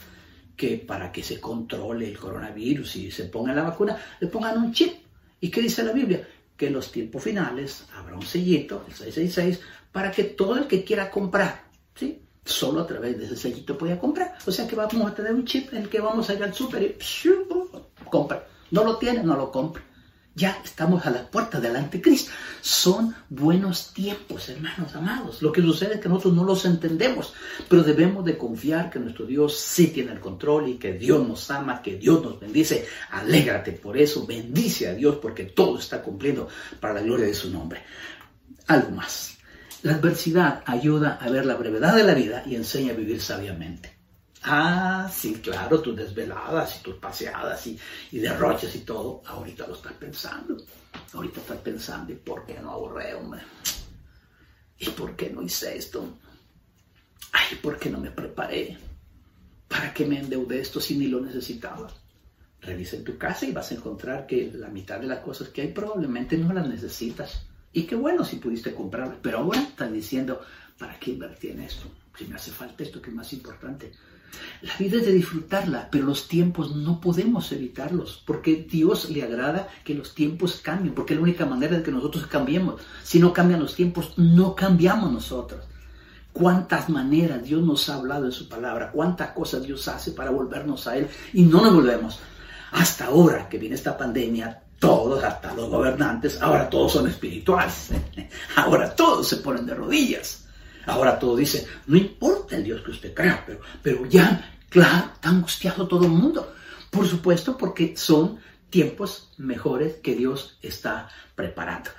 [0.57, 4.73] que para que se controle el coronavirus y se ponga la vacuna, le pongan un
[4.73, 4.95] chip.
[5.40, 6.27] ¿Y qué dice la Biblia?
[6.57, 9.61] Que en los tiempos finales habrá un sellito, el 666,
[9.92, 11.64] para que todo el que quiera comprar,
[11.95, 12.23] ¿sí?
[12.45, 14.37] Solo a través de ese sellito pueda comprar.
[14.47, 16.55] O sea que vamos a tener un chip en el que vamos a ir al
[16.55, 16.97] súper y
[18.09, 18.47] compra.
[18.71, 19.83] No lo tiene, no lo compra.
[20.37, 22.31] Ya estamos a la puerta del anticristo.
[22.61, 25.40] Son buenos tiempos, hermanos amados.
[25.40, 27.33] Lo que sucede es que nosotros no los entendemos,
[27.70, 31.51] pero debemos de confiar que nuestro Dios sí tiene el control y que Dios nos
[31.51, 32.87] ama, que Dios nos bendice.
[33.12, 36.49] Alégrate por eso, bendice a Dios porque todo está cumpliendo
[36.81, 37.83] para la gloria de su nombre.
[38.66, 39.38] Algo más.
[39.85, 43.96] La adversidad ayuda a ver la brevedad de la vida y enseña a vivir sabiamente.
[44.49, 47.77] Ah, sí, claro, tus desveladas y tus paseadas y,
[48.13, 50.57] y derroches y todo, ahorita lo estás pensando.
[51.13, 53.17] Ahorita estás pensando, ¿y por qué no ahorré?
[54.79, 56.19] ¿Y por qué no hice esto?
[57.33, 58.79] Ay, ¿por qué no me preparé?
[59.67, 61.89] ¿Para qué me endeudé esto si ni lo necesitaba?
[62.61, 65.63] Revisa en tu casa y vas a encontrar que la mitad de las cosas que
[65.63, 67.43] hay probablemente no las necesitas.
[67.73, 70.41] Y qué bueno si pudiste comprarlas, pero ahora estás diciendo,
[70.79, 71.89] ¿para qué invertir en esto?
[72.17, 73.91] Si me hace falta esto que es más importante.
[74.62, 79.68] La vida es de disfrutarla, pero los tiempos no podemos evitarlos, porque Dios le agrada
[79.85, 82.81] que los tiempos cambien, porque es la única manera de que nosotros cambiemos.
[83.03, 85.61] Si no cambian los tiempos, no cambiamos nosotros.
[86.33, 90.87] Cuántas maneras Dios nos ha hablado en su palabra, cuántas cosas Dios hace para volvernos
[90.87, 92.18] a Él y no nos volvemos.
[92.72, 97.90] Hasta ahora que viene esta pandemia, todos, hasta los gobernantes, ahora todos son espirituales.
[98.57, 100.46] Ahora todos se ponen de rodillas.
[100.87, 105.29] Ahora todos dicen, no importa el Dios que usted crea, pero, pero ya, claro, está
[105.29, 106.55] angustiado todo el mundo.
[106.90, 108.38] Por supuesto, porque son
[108.70, 111.90] tiempos mejores que Dios está preparando.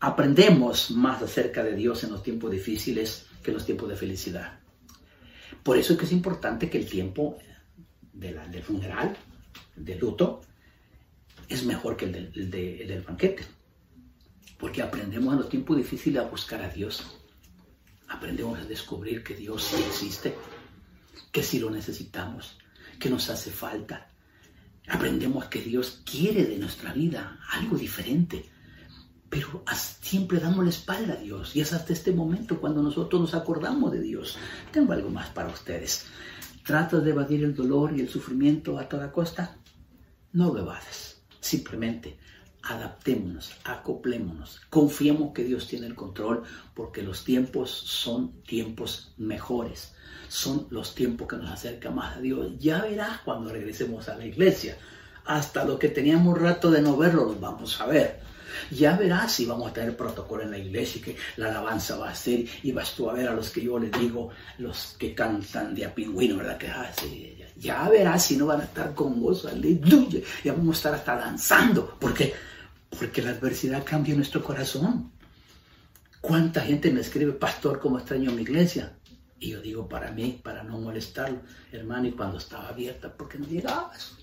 [0.00, 4.58] Aprendemos más acerca de Dios en los tiempos difíciles que en los tiempos de felicidad.
[5.62, 7.38] Por eso es que es importante que el tiempo
[8.12, 9.16] de del funeral,
[9.74, 10.42] del luto,
[11.48, 13.44] es mejor que el del, del banquete.
[14.58, 17.02] Porque aprendemos en los tiempos difíciles a buscar a Dios.
[18.08, 20.34] Aprendemos a descubrir que Dios sí existe,
[21.32, 22.58] que sí lo necesitamos,
[22.98, 24.08] que nos hace falta.
[24.88, 28.44] Aprendemos que Dios quiere de nuestra vida algo diferente.
[29.28, 29.64] Pero
[30.00, 31.56] siempre damos la espalda a Dios.
[31.56, 34.36] Y es hasta este momento cuando nosotros nos acordamos de Dios.
[34.70, 36.06] Tengo algo más para ustedes.
[36.64, 39.56] ¿Tratas de evadir el dolor y el sufrimiento a toda costa?
[40.32, 42.18] No lo evades Simplemente
[42.64, 46.42] adaptémonos, acoplémonos, confiemos que Dios tiene el control
[46.74, 49.92] porque los tiempos son tiempos mejores,
[50.28, 52.52] son los tiempos que nos acercan más a Dios.
[52.58, 54.76] Ya verás cuando regresemos a la iglesia,
[55.26, 58.20] hasta lo que teníamos rato de no verlo los vamos a ver.
[58.70, 62.10] Ya verás si vamos a tener protocolo en la iglesia y que la alabanza va
[62.10, 65.14] a ser y vas tú a ver a los que yo les digo, los que
[65.14, 66.56] cantan de a pingüino, ¿verdad?
[66.56, 66.90] Que ah,
[67.56, 71.16] ya, verás si no van a estar con vos, aleluya, ya vamos a estar hasta
[71.16, 71.96] danzando.
[71.98, 72.32] ¿Por qué?
[72.98, 75.12] Porque la adversidad cambia nuestro corazón.
[76.20, 78.96] ¿Cuánta gente me escribe, pastor, cómo extraño mi iglesia?
[79.38, 83.38] Y yo digo, para mí, para no molestarlo, hermano, y cuando estaba abierta, ¿por qué
[83.38, 84.16] no llegabas?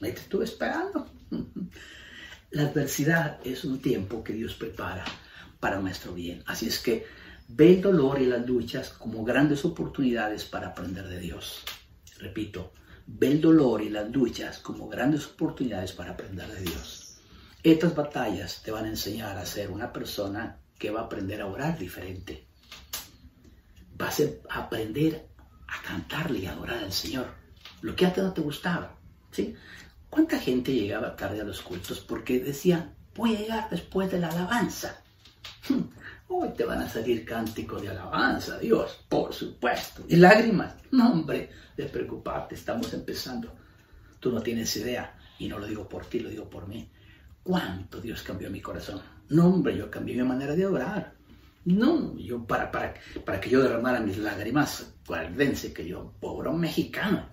[0.00, 1.10] Ahí te estuve esperando.
[2.50, 5.04] La adversidad es un tiempo que Dios prepara
[5.60, 6.42] para nuestro bien.
[6.46, 7.06] Así es que
[7.48, 11.62] ve el dolor y las luchas como grandes oportunidades para aprender de Dios.
[12.18, 12.72] Repito,
[13.06, 17.07] ve el dolor y las luchas como grandes oportunidades para aprender de Dios.
[17.62, 21.46] Estas batallas te van a enseñar a ser una persona que va a aprender a
[21.46, 22.46] orar diferente.
[23.96, 25.26] Vas a aprender
[25.66, 27.26] a cantarle y adorar al Señor.
[27.80, 28.96] Lo que antes no te gustaba.
[29.32, 29.56] ¿sí?
[30.08, 34.28] ¿Cuánta gente llegaba tarde a los cultos porque decía, voy a llegar después de la
[34.28, 35.02] alabanza?
[35.68, 35.82] Hmm,
[36.28, 40.04] hoy te van a salir cánticos de alabanza, Dios, por supuesto.
[40.08, 43.52] Y lágrimas, no hombre, de preocuparte, estamos empezando.
[44.20, 46.88] Tú no tienes idea, y no lo digo por ti, lo digo por mí.
[47.48, 49.00] ¿Cuánto Dios cambió mi corazón?
[49.30, 51.14] No, hombre, yo cambié mi manera de orar.
[51.64, 52.92] No, yo para, para,
[53.24, 57.30] para que yo derramara mis lágrimas, acuérdense que yo, pobre mexicano,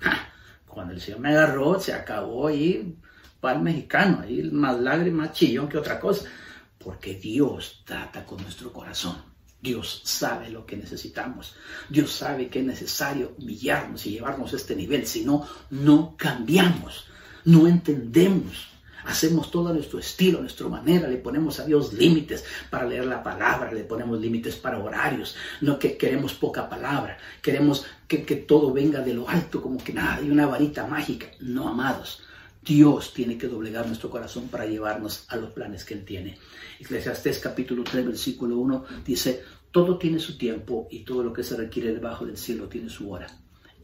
[0.65, 2.97] cuando el Señor me agarró, se acabó ahí
[3.41, 6.29] para el mexicano, ahí más lágrimas, chillón que otra cosa.
[6.77, 9.17] Porque Dios trata con nuestro corazón.
[9.59, 11.57] Dios sabe lo que necesitamos.
[11.89, 15.05] Dios sabe que es necesario humillarnos y llevarnos a este nivel.
[15.07, 17.05] Si no, no cambiamos.
[17.43, 18.74] No entendemos
[19.05, 23.05] hacemos todo a nuestro estilo, a nuestra manera, le ponemos a Dios límites para leer
[23.05, 28.73] la palabra, le ponemos límites para horarios, no que queremos poca palabra, queremos que, todo
[28.73, 31.27] venga de lo alto, como que nada, hay una varita mágica.
[31.39, 32.23] No, amados,
[32.63, 36.37] Dios tiene que doblegar nuestro corazón para llevarnos a los planes que Él tiene.
[36.79, 41.55] Eclesiastés capítulo 3, versículo 1 dice, todo tiene su tiempo y todo lo que se
[41.55, 43.27] requiere debajo del cielo tiene su hora.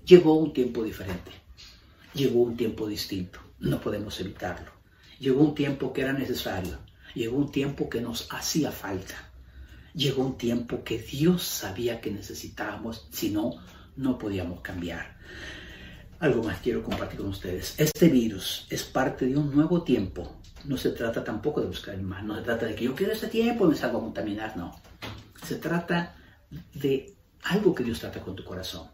[0.05, 1.31] Llegó un tiempo diferente,
[2.13, 4.80] llegó un tiempo distinto, no podemos evitarlo.
[5.21, 6.79] Llegó un tiempo que era necesario,
[7.13, 9.29] llegó un tiempo que nos hacía falta,
[9.93, 13.51] llegó un tiempo que Dios sabía que necesitábamos, si no,
[13.95, 15.19] no podíamos cambiar.
[16.17, 17.79] Algo más quiero compartir con ustedes.
[17.79, 20.41] Este virus es parte de un nuevo tiempo.
[20.65, 23.13] No se trata tampoco de buscar el mal, no se trata de que yo quiero
[23.13, 24.81] este tiempo y me salgo a contaminar, no.
[25.45, 26.15] Se trata
[26.73, 28.87] de algo que Dios trata con tu corazón.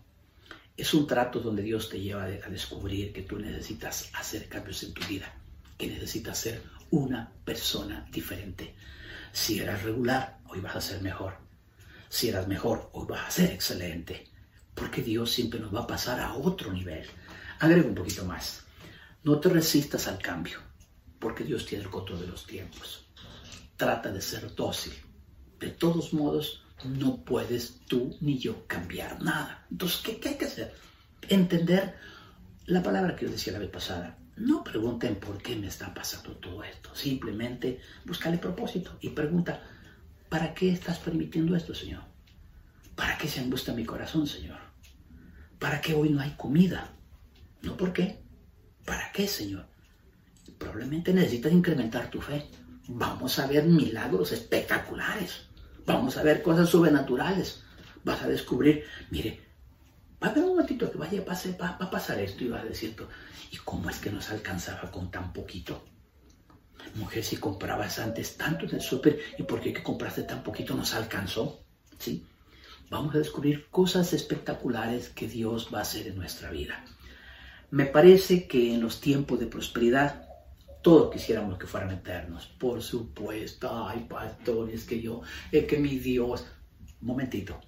[0.76, 4.94] Es un trato donde Dios te lleva a descubrir que tú necesitas hacer cambios en
[4.94, 5.34] tu vida
[5.78, 8.76] que necesitas ser una persona diferente.
[9.32, 11.38] Si eras regular, hoy vas a ser mejor.
[12.10, 14.28] Si eras mejor, hoy vas a ser excelente.
[14.74, 17.06] Porque Dios siempre nos va a pasar a otro nivel.
[17.60, 18.64] Agrego un poquito más.
[19.24, 20.60] No te resistas al cambio,
[21.20, 23.08] porque Dios tiene el control de los tiempos.
[23.76, 24.94] Trata de ser dócil.
[25.60, 29.66] De todos modos, no puedes tú ni yo cambiar nada.
[29.72, 30.76] Entonces, ¿qué, qué hay que hacer?
[31.28, 31.96] Entender
[32.68, 34.18] la palabra que yo decía la vez pasada.
[34.38, 36.94] No pregunten por qué me está pasando todo esto.
[36.94, 39.62] Simplemente búscale propósito y pregunta,
[40.30, 42.04] ¿para qué estás permitiendo esto, Señor?
[42.96, 44.60] ¿Para qué se angustia mi corazón, Señor?
[45.58, 46.92] ¿Para qué hoy no hay comida?
[47.64, 48.20] No, ¿por qué?
[48.86, 49.66] ¿Para qué, Señor?
[50.58, 52.48] Probablemente necesitas incrementar tu fe.
[52.88, 55.48] Vamos a ver milagros espectaculares.
[55.86, 57.64] Vamos a ver cosas sobrenaturales.
[58.04, 59.47] Vas a descubrir, mire,
[60.22, 62.96] Va a haber un momentito que vaya, a pasar esto y vas a decir,
[63.52, 65.84] ¿y cómo es que nos alcanzaba con tan poquito?
[66.96, 70.74] Mujer, si comprabas antes tanto en el súper, ¿y por qué que compraste tan poquito
[70.74, 71.64] nos alcanzó?
[72.00, 72.26] ¿Sí?
[72.90, 76.84] Vamos a descubrir cosas espectaculares que Dios va a hacer en nuestra vida.
[77.70, 80.28] Me parece que en los tiempos de prosperidad
[80.82, 82.48] todos quisiéramos que fueran eternos.
[82.48, 86.46] Por supuesto, ay, pastor, es que yo, es que mi Dios.
[87.02, 87.60] momentito.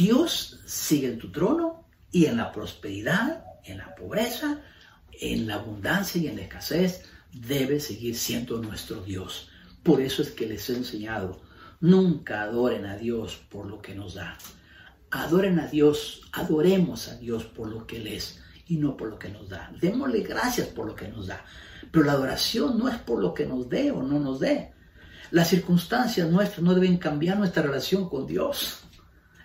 [0.00, 4.62] Dios sigue en tu trono y en la prosperidad, en la pobreza,
[5.12, 9.50] en la abundancia y en la escasez, debe seguir siendo nuestro Dios.
[9.82, 11.42] Por eso es que les he enseñado,
[11.80, 14.38] nunca adoren a Dios por lo que nos da.
[15.10, 19.18] Adoren a Dios, adoremos a Dios por lo que Él es y no por lo
[19.18, 19.70] que nos da.
[19.82, 21.44] Démosle gracias por lo que nos da.
[21.90, 24.72] Pero la adoración no es por lo que nos dé o no nos dé.
[25.30, 28.84] Las circunstancias nuestras no deben cambiar nuestra relación con Dios.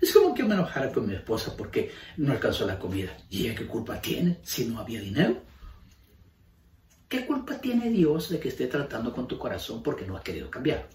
[0.05, 3.17] Es como que me enojara con mi esposa porque no alcanzó la comida.
[3.27, 5.41] ¿Y ella qué culpa tiene si no había dinero?
[7.09, 10.51] ¿Qué culpa tiene Dios de que esté tratando con tu corazón porque no ha querido
[10.51, 10.87] cambiar?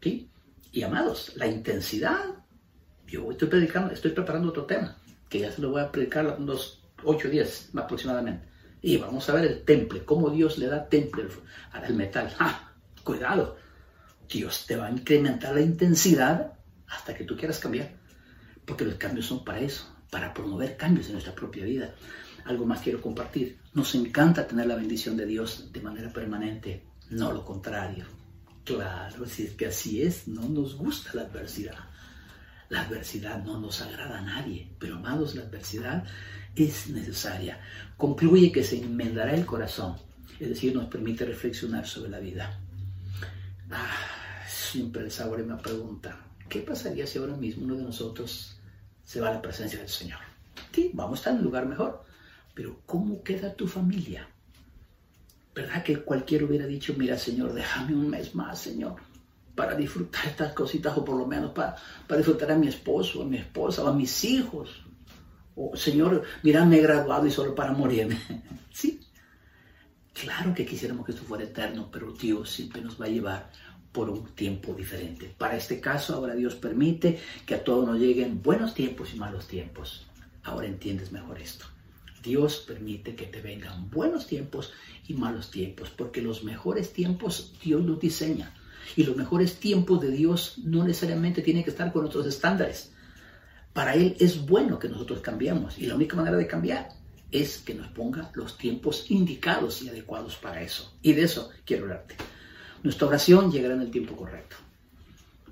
[0.00, 0.30] ¿Sí?
[0.70, 2.20] Y amados, la intensidad.
[3.08, 4.96] Yo estoy predicando, estoy preparando otro tema,
[5.28, 8.46] que ya se lo voy a predicar unos ocho días aproximadamente.
[8.82, 11.26] Y vamos a ver el temple, cómo Dios le da temple
[11.72, 12.32] al metal.
[12.38, 12.72] ¡Ah!
[13.02, 13.56] Cuidado,
[14.28, 16.52] Dios te va a incrementar la intensidad
[16.86, 18.00] hasta que tú quieras cambiar.
[18.64, 21.94] Porque los cambios son para eso, para promover cambios en nuestra propia vida
[22.44, 23.58] algo más quiero compartir.
[23.74, 28.04] Nos encanta tener la bendición de Dios de manera permanente, no lo contrario.
[28.64, 31.78] Claro, si es que así es, no nos gusta la adversidad.
[32.68, 36.04] La adversidad no nos agrada a nadie, pero amados, la adversidad
[36.54, 37.60] es necesaria.
[37.96, 39.96] Concluye que se enmendará el corazón,
[40.38, 42.58] es decir, nos permite reflexionar sobre la vida.
[43.70, 46.18] Ah, siempre el sabor me pregunta,
[46.52, 48.54] ¿qué pasaría si ahora mismo uno de nosotros
[49.06, 50.18] se va a la presencia del Señor?
[50.70, 52.04] Sí, vamos a estar en un lugar mejor,
[52.52, 54.28] pero ¿cómo queda tu familia?
[55.54, 58.96] ¿Verdad que cualquiera hubiera dicho, mira Señor, déjame un mes más, Señor,
[59.54, 61.74] para disfrutar estas cositas o por lo menos para,
[62.06, 64.82] para disfrutar a mi esposo, a mi esposa o a mis hijos?
[65.56, 68.20] O Señor, mira, me he graduado y solo para morirme.
[68.70, 69.00] sí,
[70.12, 73.50] claro que quisiéramos que esto fuera eterno, pero Dios siempre nos va a llevar
[73.92, 75.32] por un tiempo diferente.
[75.36, 79.46] Para este caso, ahora Dios permite que a todos nos lleguen buenos tiempos y malos
[79.46, 80.06] tiempos.
[80.42, 81.66] Ahora entiendes mejor esto.
[82.22, 84.72] Dios permite que te vengan buenos tiempos
[85.06, 88.54] y malos tiempos, porque los mejores tiempos Dios los diseña.
[88.96, 92.92] Y los mejores tiempos de Dios no necesariamente tienen que estar con otros estándares.
[93.72, 96.88] Para Él es bueno que nosotros cambiemos y la única manera de cambiar
[97.30, 100.92] es que nos ponga los tiempos indicados y adecuados para eso.
[101.02, 102.16] Y de eso quiero hablarte.
[102.82, 104.56] Nuestra oración llegará en el tiempo correcto.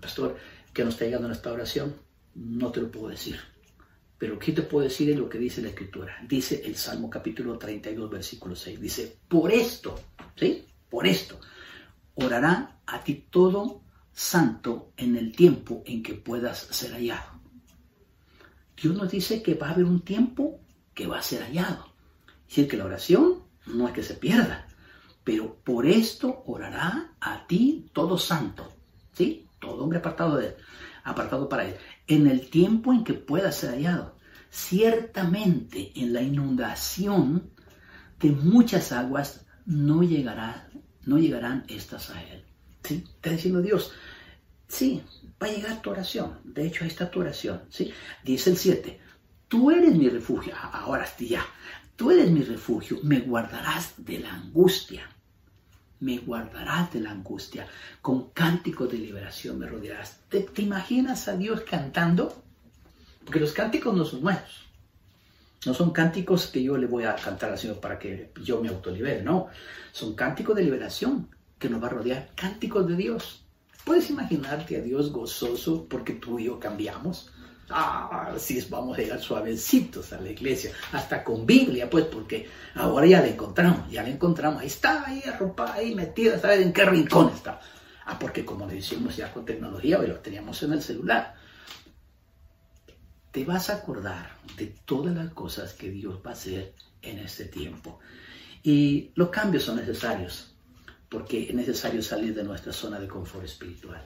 [0.00, 0.36] Pastor,
[0.72, 1.94] que nos está llegando nuestra oración,
[2.34, 3.38] no te lo puedo decir.
[4.18, 6.16] Pero ¿qué te puedo decir de lo que dice la Escritura?
[6.28, 8.80] Dice el Salmo capítulo 32, versículo 6.
[8.80, 9.98] Dice, por esto,
[10.36, 10.66] ¿sí?
[10.88, 11.40] Por esto,
[12.14, 17.40] orará a ti todo santo en el tiempo en que puedas ser hallado.
[18.80, 20.60] Dios nos dice que va a haber un tiempo
[20.94, 21.94] que va a ser hallado.
[22.42, 24.66] Es decir, que la oración no es que se pierda,
[25.30, 28.66] pero por esto orará a ti todo santo,
[29.12, 29.46] ¿sí?
[29.60, 30.54] Todo hombre apartado de él,
[31.04, 31.76] apartado para él
[32.08, 34.16] en el tiempo en que pueda ser hallado.
[34.50, 37.48] Ciertamente en la inundación
[38.18, 40.68] de muchas aguas no, llegará,
[41.06, 42.44] no llegarán estas a él.
[42.82, 43.04] ¿Sí?
[43.06, 43.92] Está diciendo Dios,
[44.66, 45.00] sí,
[45.40, 46.40] va a llegar tu oración.
[46.42, 47.62] De hecho, ahí está tu oración.
[47.68, 47.92] ¿sí?
[48.24, 49.00] Dice el 7,
[49.46, 50.54] tú eres mi refugio.
[50.56, 51.46] Ah, ahora sí, ya.
[51.94, 55.08] Tú eres mi refugio, me guardarás de la angustia
[56.00, 57.66] me guardarás de la angustia,
[58.00, 60.20] con cánticos de liberación me rodearás.
[60.28, 62.42] ¿Te, imaginas a Dios cantando?
[63.24, 64.66] Porque los cánticos no son nuevos.
[65.66, 68.68] No son cánticos que yo le voy a cantar al Señor para que yo me
[68.68, 69.48] autolibere, no.
[69.92, 73.44] Son cánticos de liberación que nos va a rodear, cánticos de Dios.
[73.84, 77.30] ¿Puedes imaginarte a Dios gozoso porque tú y yo cambiamos?
[77.72, 83.06] Ah, sí, vamos a llegar suavecitos a la iglesia, hasta con Biblia, pues, porque ahora
[83.06, 86.84] ya la encontramos, ya la encontramos, ahí está, ahí arropada, ahí metida, ¿sabes en qué
[86.84, 87.60] rincón está?
[88.06, 91.36] Ah, porque como le decimos ya con tecnología, hoy lo teníamos en el celular.
[93.30, 97.44] Te vas a acordar de todas las cosas que Dios va a hacer en este
[97.44, 98.00] tiempo.
[98.64, 100.56] Y los cambios son necesarios,
[101.08, 104.04] porque es necesario salir de nuestra zona de confort espiritual.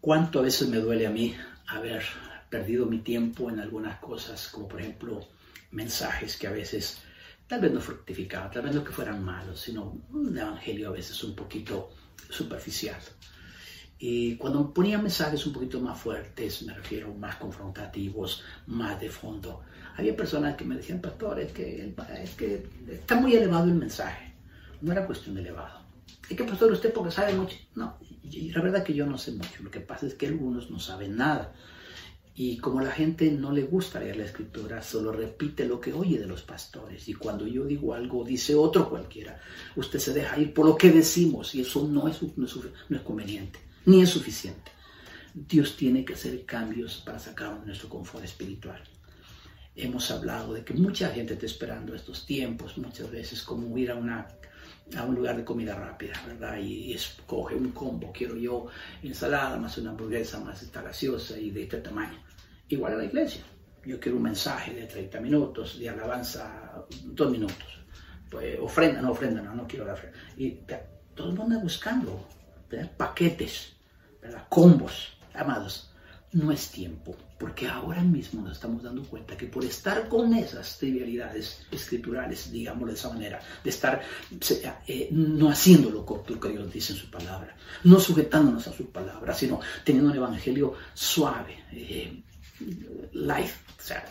[0.00, 1.36] ¿Cuánto a veces me duele a mí
[1.68, 2.02] haber
[2.48, 5.26] perdido mi tiempo en algunas cosas, como por ejemplo
[5.70, 6.98] mensajes que a veces
[7.46, 11.22] tal vez no fructificaban, tal vez no que fueran malos, sino un evangelio a veces
[11.24, 11.90] un poquito
[12.28, 13.00] superficial.
[13.98, 19.62] Y cuando ponía mensajes un poquito más fuertes, me refiero más confrontativos, más de fondo,
[19.96, 24.34] había personas que me decían, pastor, es que, es que está muy elevado el mensaje.
[24.82, 25.85] No era cuestión de elevado.
[26.28, 27.56] Es que, pastor, usted porque sabe mucho.
[27.74, 29.62] No, la verdad que yo no sé mucho.
[29.62, 31.54] Lo que pasa es que algunos no saben nada.
[32.38, 36.18] Y como la gente no le gusta leer la escritura, solo repite lo que oye
[36.18, 37.08] de los pastores.
[37.08, 39.40] Y cuando yo digo algo, dice otro cualquiera.
[39.74, 43.58] Usted se deja ir por lo que decimos y eso no es, no es, conveniente,
[43.86, 44.70] ni es suficiente.
[45.32, 48.82] Dios tiene que hacer cambios para sacarnos de nuestro confort espiritual.
[49.74, 53.94] Hemos hablado de que mucha gente está esperando estos tiempos, muchas veces como ir a
[53.94, 54.28] una
[54.94, 56.58] a un lugar de comida rápida, ¿verdad?
[56.58, 58.66] Y, escoge un combo, quiero yo
[59.02, 62.18] ensalada más una hamburguesa más esta gaseosa y de este tamaño.
[62.68, 63.42] Igual a la iglesia.
[63.84, 67.80] Yo quiero un mensaje de 30 minutos, de alabanza, dos minutos.
[68.30, 70.18] Pues ofrenda, no ofrenda, no, no quiero la ofrenda.
[70.36, 70.58] Y
[71.14, 72.28] todo el mundo buscando
[72.96, 73.76] paquetes,
[74.20, 74.46] ¿verdad?
[74.48, 75.92] combos, amados
[76.36, 80.78] no es tiempo, porque ahora mismo nos estamos dando cuenta que por estar con esas
[80.78, 84.02] trivialidades escriturales, digámoslo de esa manera, de estar
[84.86, 86.04] eh, no haciendo lo
[86.38, 90.74] que Dios dice en su palabra, no sujetándonos a su palabra, sino teniendo un evangelio
[90.92, 92.22] suave, eh,
[93.14, 94.04] light, o sea,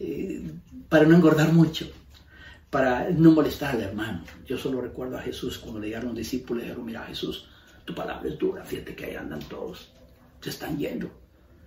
[0.00, 0.42] eh,
[0.88, 1.88] para no engordar mucho,
[2.68, 4.24] para no molestar al hermano.
[4.44, 7.46] Yo solo recuerdo a Jesús cuando le llegaron los discípulos y dijeron, mira Jesús,
[7.84, 9.92] tu palabra es dura, fíjate que ahí andan todos,
[10.40, 11.20] se están yendo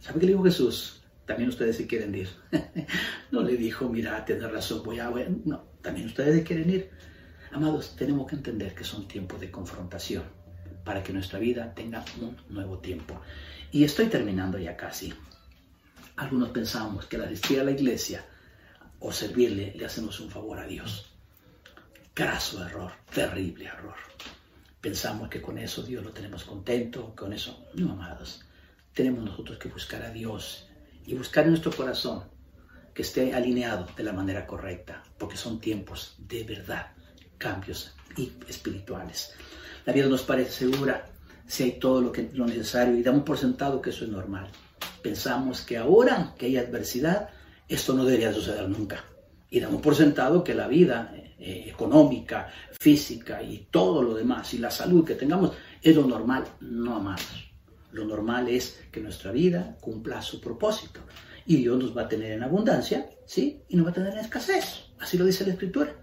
[0.04, 1.02] ¿Sabe qué le dijo Jesús?
[1.26, 2.28] También ustedes se quieren ir.
[3.32, 5.10] no le dijo, mira, tienes razón, voy a...
[5.46, 6.90] No, también ustedes se quieren ir.
[7.54, 10.24] Amados, tenemos que entender que son tiempos de confrontación
[10.84, 13.22] para que nuestra vida tenga un nuevo tiempo.
[13.72, 15.14] Y estoy terminando ya casi.
[16.18, 18.26] Algunos pensamos que al asistir a la iglesia
[19.00, 21.14] o servirle le hacemos un favor a Dios.
[22.14, 23.96] Graso error, terrible error.
[24.82, 28.44] Pensamos que con eso Dios lo tenemos contento, con eso, no, amados
[28.94, 30.70] tenemos nosotros que buscar a Dios
[31.06, 32.24] y buscar en nuestro corazón
[32.94, 36.92] que esté alineado de la manera correcta, porque son tiempos de verdad,
[37.38, 37.96] cambios
[38.48, 39.34] espirituales.
[39.86, 41.06] La vida nos parece segura
[41.46, 44.50] si hay todo lo necesario y damos por sentado que eso es normal.
[45.02, 47.30] Pensamos que ahora que hay adversidad,
[47.68, 49.04] esto no debería suceder nunca.
[49.50, 54.60] Y damos por sentado que la vida eh, económica, física y todo lo demás y
[54.60, 57.43] la salud que tengamos es lo normal, no amados.
[57.94, 61.00] Lo normal es que nuestra vida cumpla su propósito.
[61.46, 63.62] Y Dios nos va a tener en abundancia, ¿sí?
[63.70, 64.86] Y nos va a tener en escasez.
[65.00, 65.96] Así lo dice la Escritura.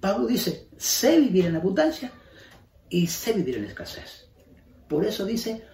[0.00, 2.10] Pablo dice, sé vivir en abundancia
[2.88, 4.28] y sé vivir en escasez.
[4.88, 5.64] Por eso dice,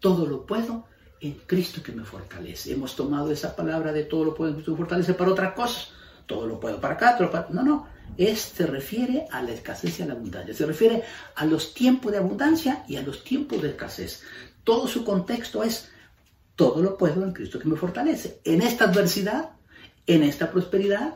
[0.00, 0.86] todo lo puedo
[1.20, 2.72] en Cristo que me fortalece.
[2.72, 5.54] Hemos tomado esa palabra de todo lo puedo en Cristo que me fortalece para otra
[5.54, 5.82] cosa.
[6.26, 7.48] Todo lo puedo para acá, todo para...
[7.50, 7.88] No, no.
[8.16, 10.54] Este refiere a la escasez y a la abundancia.
[10.54, 11.02] Se refiere
[11.34, 14.22] a los tiempos de abundancia y a los tiempos de escasez
[14.66, 15.88] todo su contexto es,
[16.56, 18.40] todo lo puedo en Cristo que me fortalece.
[18.42, 19.50] En esta adversidad,
[20.08, 21.14] en esta prosperidad,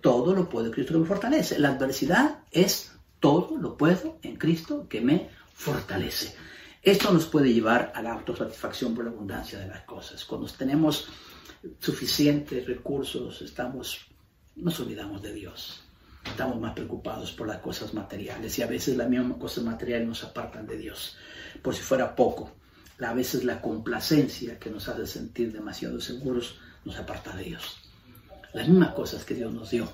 [0.00, 1.58] todo lo puedo en Cristo que me fortalece.
[1.58, 6.36] La adversidad es, todo lo puedo en Cristo que me fortalece.
[6.80, 10.24] Esto nos puede llevar a la autosatisfacción por la abundancia de las cosas.
[10.24, 11.08] Cuando tenemos
[11.80, 14.06] suficientes recursos, estamos,
[14.54, 15.82] nos olvidamos de Dios.
[16.24, 20.22] Estamos más preocupados por las cosas materiales y a veces las mismas cosas materiales nos
[20.22, 21.16] apartan de Dios.
[21.60, 22.52] Por si fuera poco,
[23.04, 27.76] a veces la complacencia que nos hace sentir demasiado seguros nos aparta de Dios.
[28.52, 29.88] Las mismas cosas que Dios nos dio,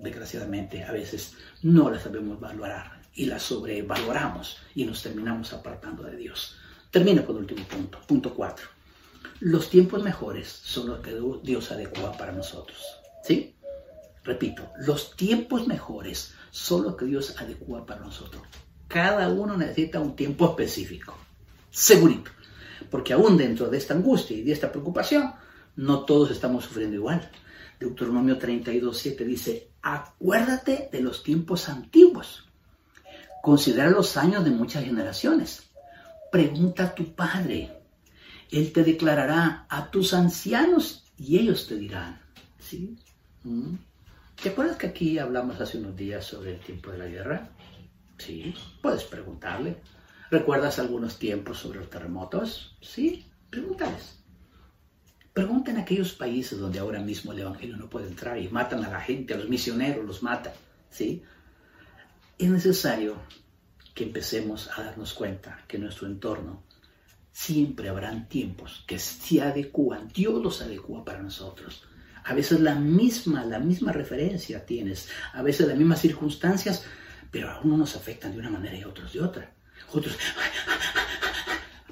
[0.00, 6.16] desgraciadamente, a veces no las sabemos valorar y las sobrevaloramos y nos terminamos apartando de
[6.16, 6.56] Dios.
[6.90, 8.66] Termino con el último punto, punto 4.
[9.40, 12.82] Los tiempos mejores son los que Dios adecua para nosotros.
[13.22, 13.56] ¿Sí?
[14.24, 18.42] Repito, los tiempos mejores son los que Dios adecua para nosotros.
[18.88, 21.16] Cada uno necesita un tiempo específico.
[21.70, 22.30] Segurito.
[22.90, 25.32] Porque aún dentro de esta angustia y de esta preocupación,
[25.76, 27.30] no todos estamos sufriendo igual.
[27.78, 32.48] Deuteronomio 32.7 dice, acuérdate de los tiempos antiguos.
[33.42, 35.70] Considera los años de muchas generaciones.
[36.32, 37.70] Pregunta a tu padre.
[38.50, 42.20] Él te declarará a tus ancianos y ellos te dirán.
[43.44, 43.74] ¿Mm?
[44.42, 47.50] ¿Te acuerdas que aquí hablamos hace unos días sobre el tiempo de la guerra?
[48.18, 49.76] Sí, puedes preguntarle.
[50.30, 52.76] ¿Recuerdas algunos tiempos sobre los terremotos?
[52.82, 54.18] Sí, pregúntales.
[55.32, 59.00] Pregunten aquellos países donde ahora mismo el Evangelio no puede entrar y matan a la
[59.00, 60.52] gente, a los misioneros los matan.
[60.90, 61.22] ¿sí?
[62.36, 63.16] Es necesario
[63.94, 66.62] que empecemos a darnos cuenta que en nuestro entorno
[67.32, 71.84] siempre habrán tiempos que se adecúan, Dios los adecúa para nosotros.
[72.24, 76.84] A veces la misma, la misma referencia tienes, a veces las mismas circunstancias,
[77.30, 79.54] pero a unos nos afectan de una manera y a otros de otra
[79.92, 80.16] otros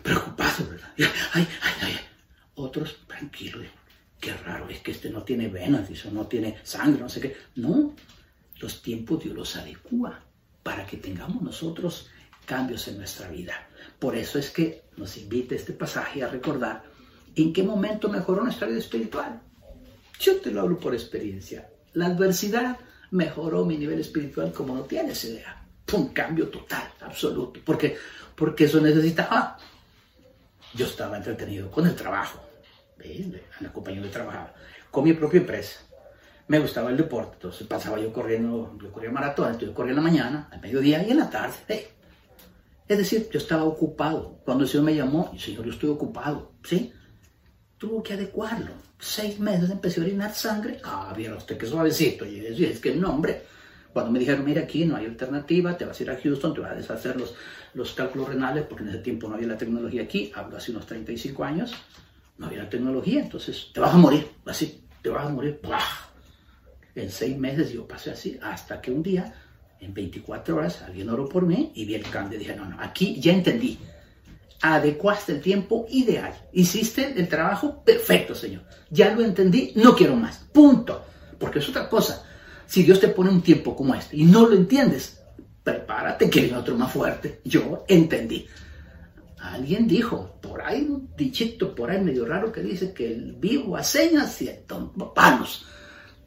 [0.03, 0.89] preocupados, ¿verdad?
[1.33, 1.97] Ay, ay, ay.
[2.55, 3.67] Otros tranquilos,
[4.21, 7.37] qué raro, es que este no tiene venas, eso no tiene sangre, no sé qué.
[7.57, 7.95] No,
[8.61, 10.23] los tiempos Dios los adecua
[10.63, 12.09] para que tengamos nosotros
[12.45, 13.69] cambios en nuestra vida.
[13.99, 16.85] Por eso es que nos invita este pasaje a recordar
[17.35, 19.43] en qué momento mejoró nuestra vida espiritual.
[20.19, 21.69] Yo te lo hablo por experiencia.
[21.93, 22.79] La adversidad
[23.11, 25.66] mejoró mi nivel espiritual como no tienes idea.
[25.93, 27.61] Un cambio total, absoluto.
[27.65, 27.97] Porque,
[28.35, 29.57] porque eso necesitaba.
[30.75, 32.41] Yo estaba entretenido con el trabajo,
[32.99, 34.53] en la compañía donde trabajaba,
[34.91, 35.81] con mi propia empresa.
[36.49, 40.03] Me gustaba el deporte, entonces pasaba yo corriendo, yo corría maratón, yo corría en la
[40.03, 41.89] mañana, al mediodía y en la tarde.
[42.87, 44.39] Es decir, yo estaba ocupado.
[44.45, 46.93] Cuando el Señor me llamó, Señor, yo estoy ocupado, ¿sí?
[47.79, 48.73] Tuvo que adecuarlo.
[48.99, 50.81] Seis meses empecé a orinar sangre.
[50.85, 52.25] Ah, bien, usted qué suavecito.
[52.25, 53.43] Y es, que el nombre,
[53.97, 56.61] cuando me dijeron, mira, aquí no hay alternativa, te vas a ir a Houston, te
[56.61, 57.35] vas a deshacer los,
[57.73, 60.85] los cálculos renales, porque en ese tiempo no había la tecnología aquí, hablo hace unos
[60.85, 61.73] 35 años,
[62.37, 65.59] no había la tecnología, entonces te vas a morir, así, te vas a morir.
[66.95, 69.33] En seis meses yo pasé así, hasta que un día,
[69.81, 72.39] en 24 horas, alguien oró por mí y vi el cambio.
[72.39, 73.79] Dije, no, no, aquí ya entendí
[74.61, 76.35] adecuaste el tiempo ideal.
[76.53, 78.65] Hiciste el trabajo perfecto, Señor.
[78.91, 80.39] Ya lo entendí, no quiero más.
[80.53, 81.03] Punto.
[81.39, 82.26] Porque es otra cosa.
[82.67, 85.21] Si Dios te pone un tiempo como este y no lo entiendes,
[85.63, 87.41] prepárate que viene otro más fuerte.
[87.45, 88.47] Yo entendí.
[89.39, 93.77] Alguien dijo, por ahí un dichito por ahí medio raro que dice que el vivo
[93.77, 94.51] a señas y
[95.15, 95.67] palos.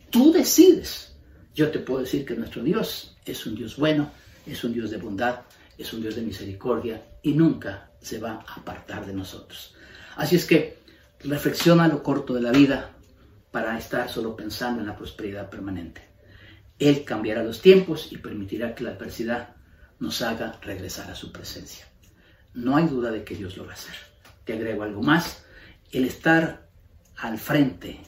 [0.10, 1.16] Tú decides.
[1.54, 4.12] Yo te puedo decir que nuestro Dios es un Dios bueno,
[4.46, 5.42] es un Dios de bondad,
[5.78, 9.76] es un Dios de misericordia y nunca se va a apartar de nosotros.
[10.16, 10.80] Así es que
[11.20, 12.92] reflexiona lo corto de la vida
[13.52, 16.09] para estar solo pensando en la prosperidad permanente.
[16.80, 19.56] Él cambiará los tiempos y permitirá que la adversidad
[20.00, 21.86] nos haga regresar a su presencia.
[22.54, 23.94] No hay duda de que Dios lo va a hacer.
[24.46, 25.44] Te agrego algo más.
[25.92, 26.70] El estar
[27.18, 28.00] al frente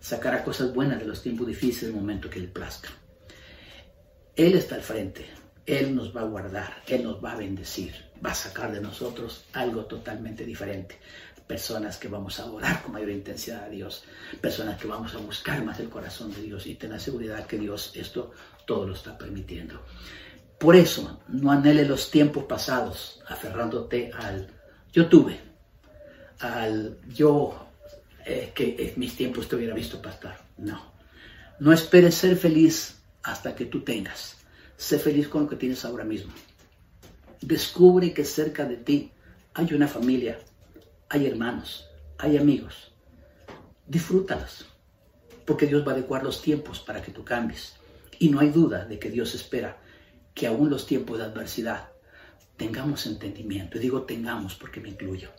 [0.00, 2.90] sacará cosas buenas de los tiempos difíciles el momento que Él plazca.
[4.34, 5.26] Él está al frente.
[5.66, 6.82] Él nos va a guardar.
[6.88, 10.98] Él nos va a bendecir va a sacar de nosotros algo totalmente diferente.
[11.50, 14.04] Personas que vamos a orar con mayor intensidad a Dios,
[14.40, 17.58] personas que vamos a buscar más el corazón de Dios y tener la seguridad que
[17.58, 18.30] Dios esto
[18.64, 19.82] todo lo está permitiendo.
[20.60, 24.46] Por eso, no anhele los tiempos pasados, aferrándote al
[24.92, 25.40] yo tuve,
[26.38, 27.66] al yo
[28.24, 30.34] eh, que en mis tiempos te hubiera visto pastor.
[30.56, 30.92] No.
[31.58, 34.36] No esperes ser feliz hasta que tú tengas.
[34.76, 36.32] Sé feliz con lo que tienes ahora mismo.
[37.40, 39.10] Descubre que cerca de ti
[39.54, 40.38] hay una familia,
[41.10, 41.88] hay hermanos,
[42.18, 42.92] hay amigos.
[43.88, 44.66] Disfrútalos,
[45.44, 47.74] porque Dios va a adecuar los tiempos para que tú cambies.
[48.20, 49.78] Y no hay duda de que Dios espera
[50.34, 51.88] que aún los tiempos de adversidad
[52.56, 53.76] tengamos entendimiento.
[53.76, 55.30] Y digo tengamos porque me incluyo.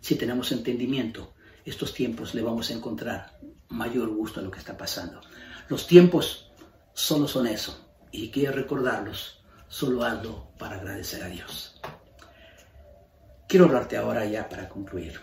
[0.00, 4.76] Si tenemos entendimiento, estos tiempos le vamos a encontrar mayor gusto a lo que está
[4.76, 5.20] pasando.
[5.68, 6.52] Los tiempos
[6.94, 7.84] solo son eso.
[8.12, 11.80] Y quiero recordarlos solo algo para agradecer a Dios.
[13.56, 15.18] Quiero hablarte ahora ya para concluir.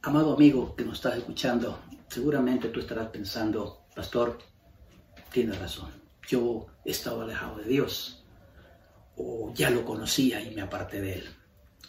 [0.00, 4.38] Amado amigo que nos estás escuchando, seguramente tú estarás pensando, pastor,
[5.30, 5.90] tienes razón,
[6.26, 8.24] yo he estado alejado de Dios
[9.16, 11.28] o ya lo conocía y me aparté de él.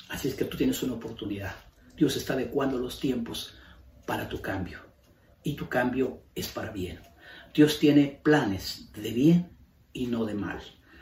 [0.10, 1.56] Así es que tú tienes una oportunidad.
[1.96, 3.54] Dios está adecuando los tiempos
[4.06, 4.82] para tu cambio
[5.44, 7.00] y tu cambio es para bien.
[7.54, 9.58] Dios tiene planes de bien
[9.94, 10.60] y no de mal.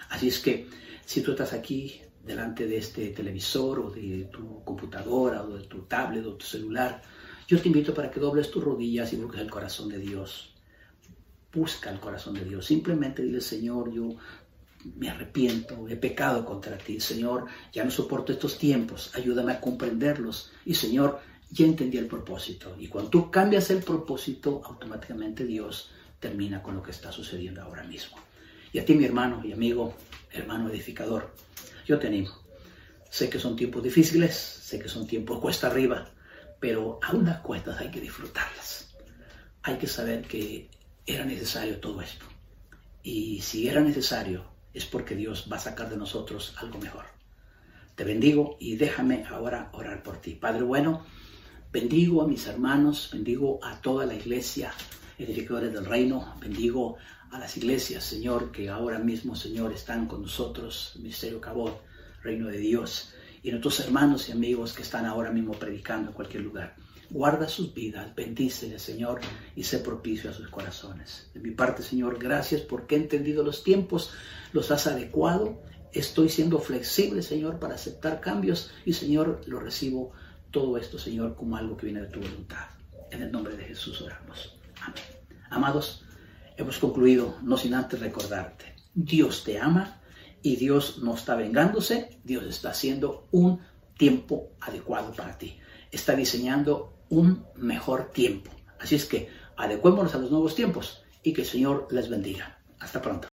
[0.09, 0.69] Así es que
[1.03, 5.83] si tú estás aquí delante de este televisor o de tu computadora o de tu
[5.83, 7.01] tablet o tu celular,
[7.47, 10.53] yo te invito para que dobles tus rodillas y busques el corazón de Dios.
[11.53, 12.65] Busca el corazón de Dios.
[12.65, 14.09] Simplemente dile, Señor, yo
[14.95, 16.99] me arrepiento, he pecado contra ti.
[16.99, 19.11] Señor, ya no soporto estos tiempos.
[19.15, 20.51] Ayúdame a comprenderlos.
[20.65, 21.19] Y Señor,
[21.49, 22.75] ya entendí el propósito.
[22.77, 27.83] Y cuando tú cambias el propósito, automáticamente Dios termina con lo que está sucediendo ahora
[27.83, 28.17] mismo.
[28.73, 29.93] Y a ti, mi hermano y amigo,
[30.31, 31.31] hermano edificador,
[31.87, 32.29] yo te animo.
[33.09, 36.11] Sé que son tiempos difíciles, sé que son tiempos cuesta arriba,
[36.59, 38.93] pero aún las cuestas hay que disfrutarlas.
[39.63, 40.69] Hay que saber que
[41.05, 42.25] era necesario todo esto.
[43.01, 47.05] Y si era necesario, es porque Dios va a sacar de nosotros algo mejor.
[47.95, 50.35] Te bendigo y déjame ahora orar por ti.
[50.35, 51.05] Padre bueno,
[51.71, 54.73] bendigo a mis hermanos, bendigo a toda la iglesia,
[55.17, 56.97] edificadores del reino, bendigo
[57.31, 61.81] a las iglesias, Señor, que ahora mismo, Señor, están con nosotros, Ministerio Cabot,
[62.23, 63.13] Reino de Dios,
[63.43, 66.75] y nuestros hermanos y amigos que están ahora mismo predicando en cualquier lugar.
[67.09, 69.21] Guarda sus vidas, bendíceles, Señor,
[69.55, 71.29] y sé propicio a sus corazones.
[71.33, 74.11] De mi parte, Señor, gracias porque he entendido los tiempos,
[74.51, 75.61] los has adecuado.
[75.93, 80.11] Estoy siendo flexible, Señor, para aceptar cambios y, Señor, lo recibo
[80.51, 82.67] todo esto, Señor, como algo que viene de tu voluntad.
[83.09, 84.57] En el nombre de Jesús oramos.
[84.81, 85.03] Amén.
[85.49, 86.03] Amados,
[86.57, 90.01] hemos concluido, no sin antes recordarte, Dios te ama
[90.41, 93.61] y Dios no está vengándose, Dios está haciendo un
[93.97, 95.59] tiempo adecuado para ti.
[95.91, 98.51] Está diseñando un mejor tiempo.
[98.79, 102.59] Así es que adecuémonos a los nuevos tiempos y que el Señor les bendiga.
[102.79, 103.27] Hasta pronto.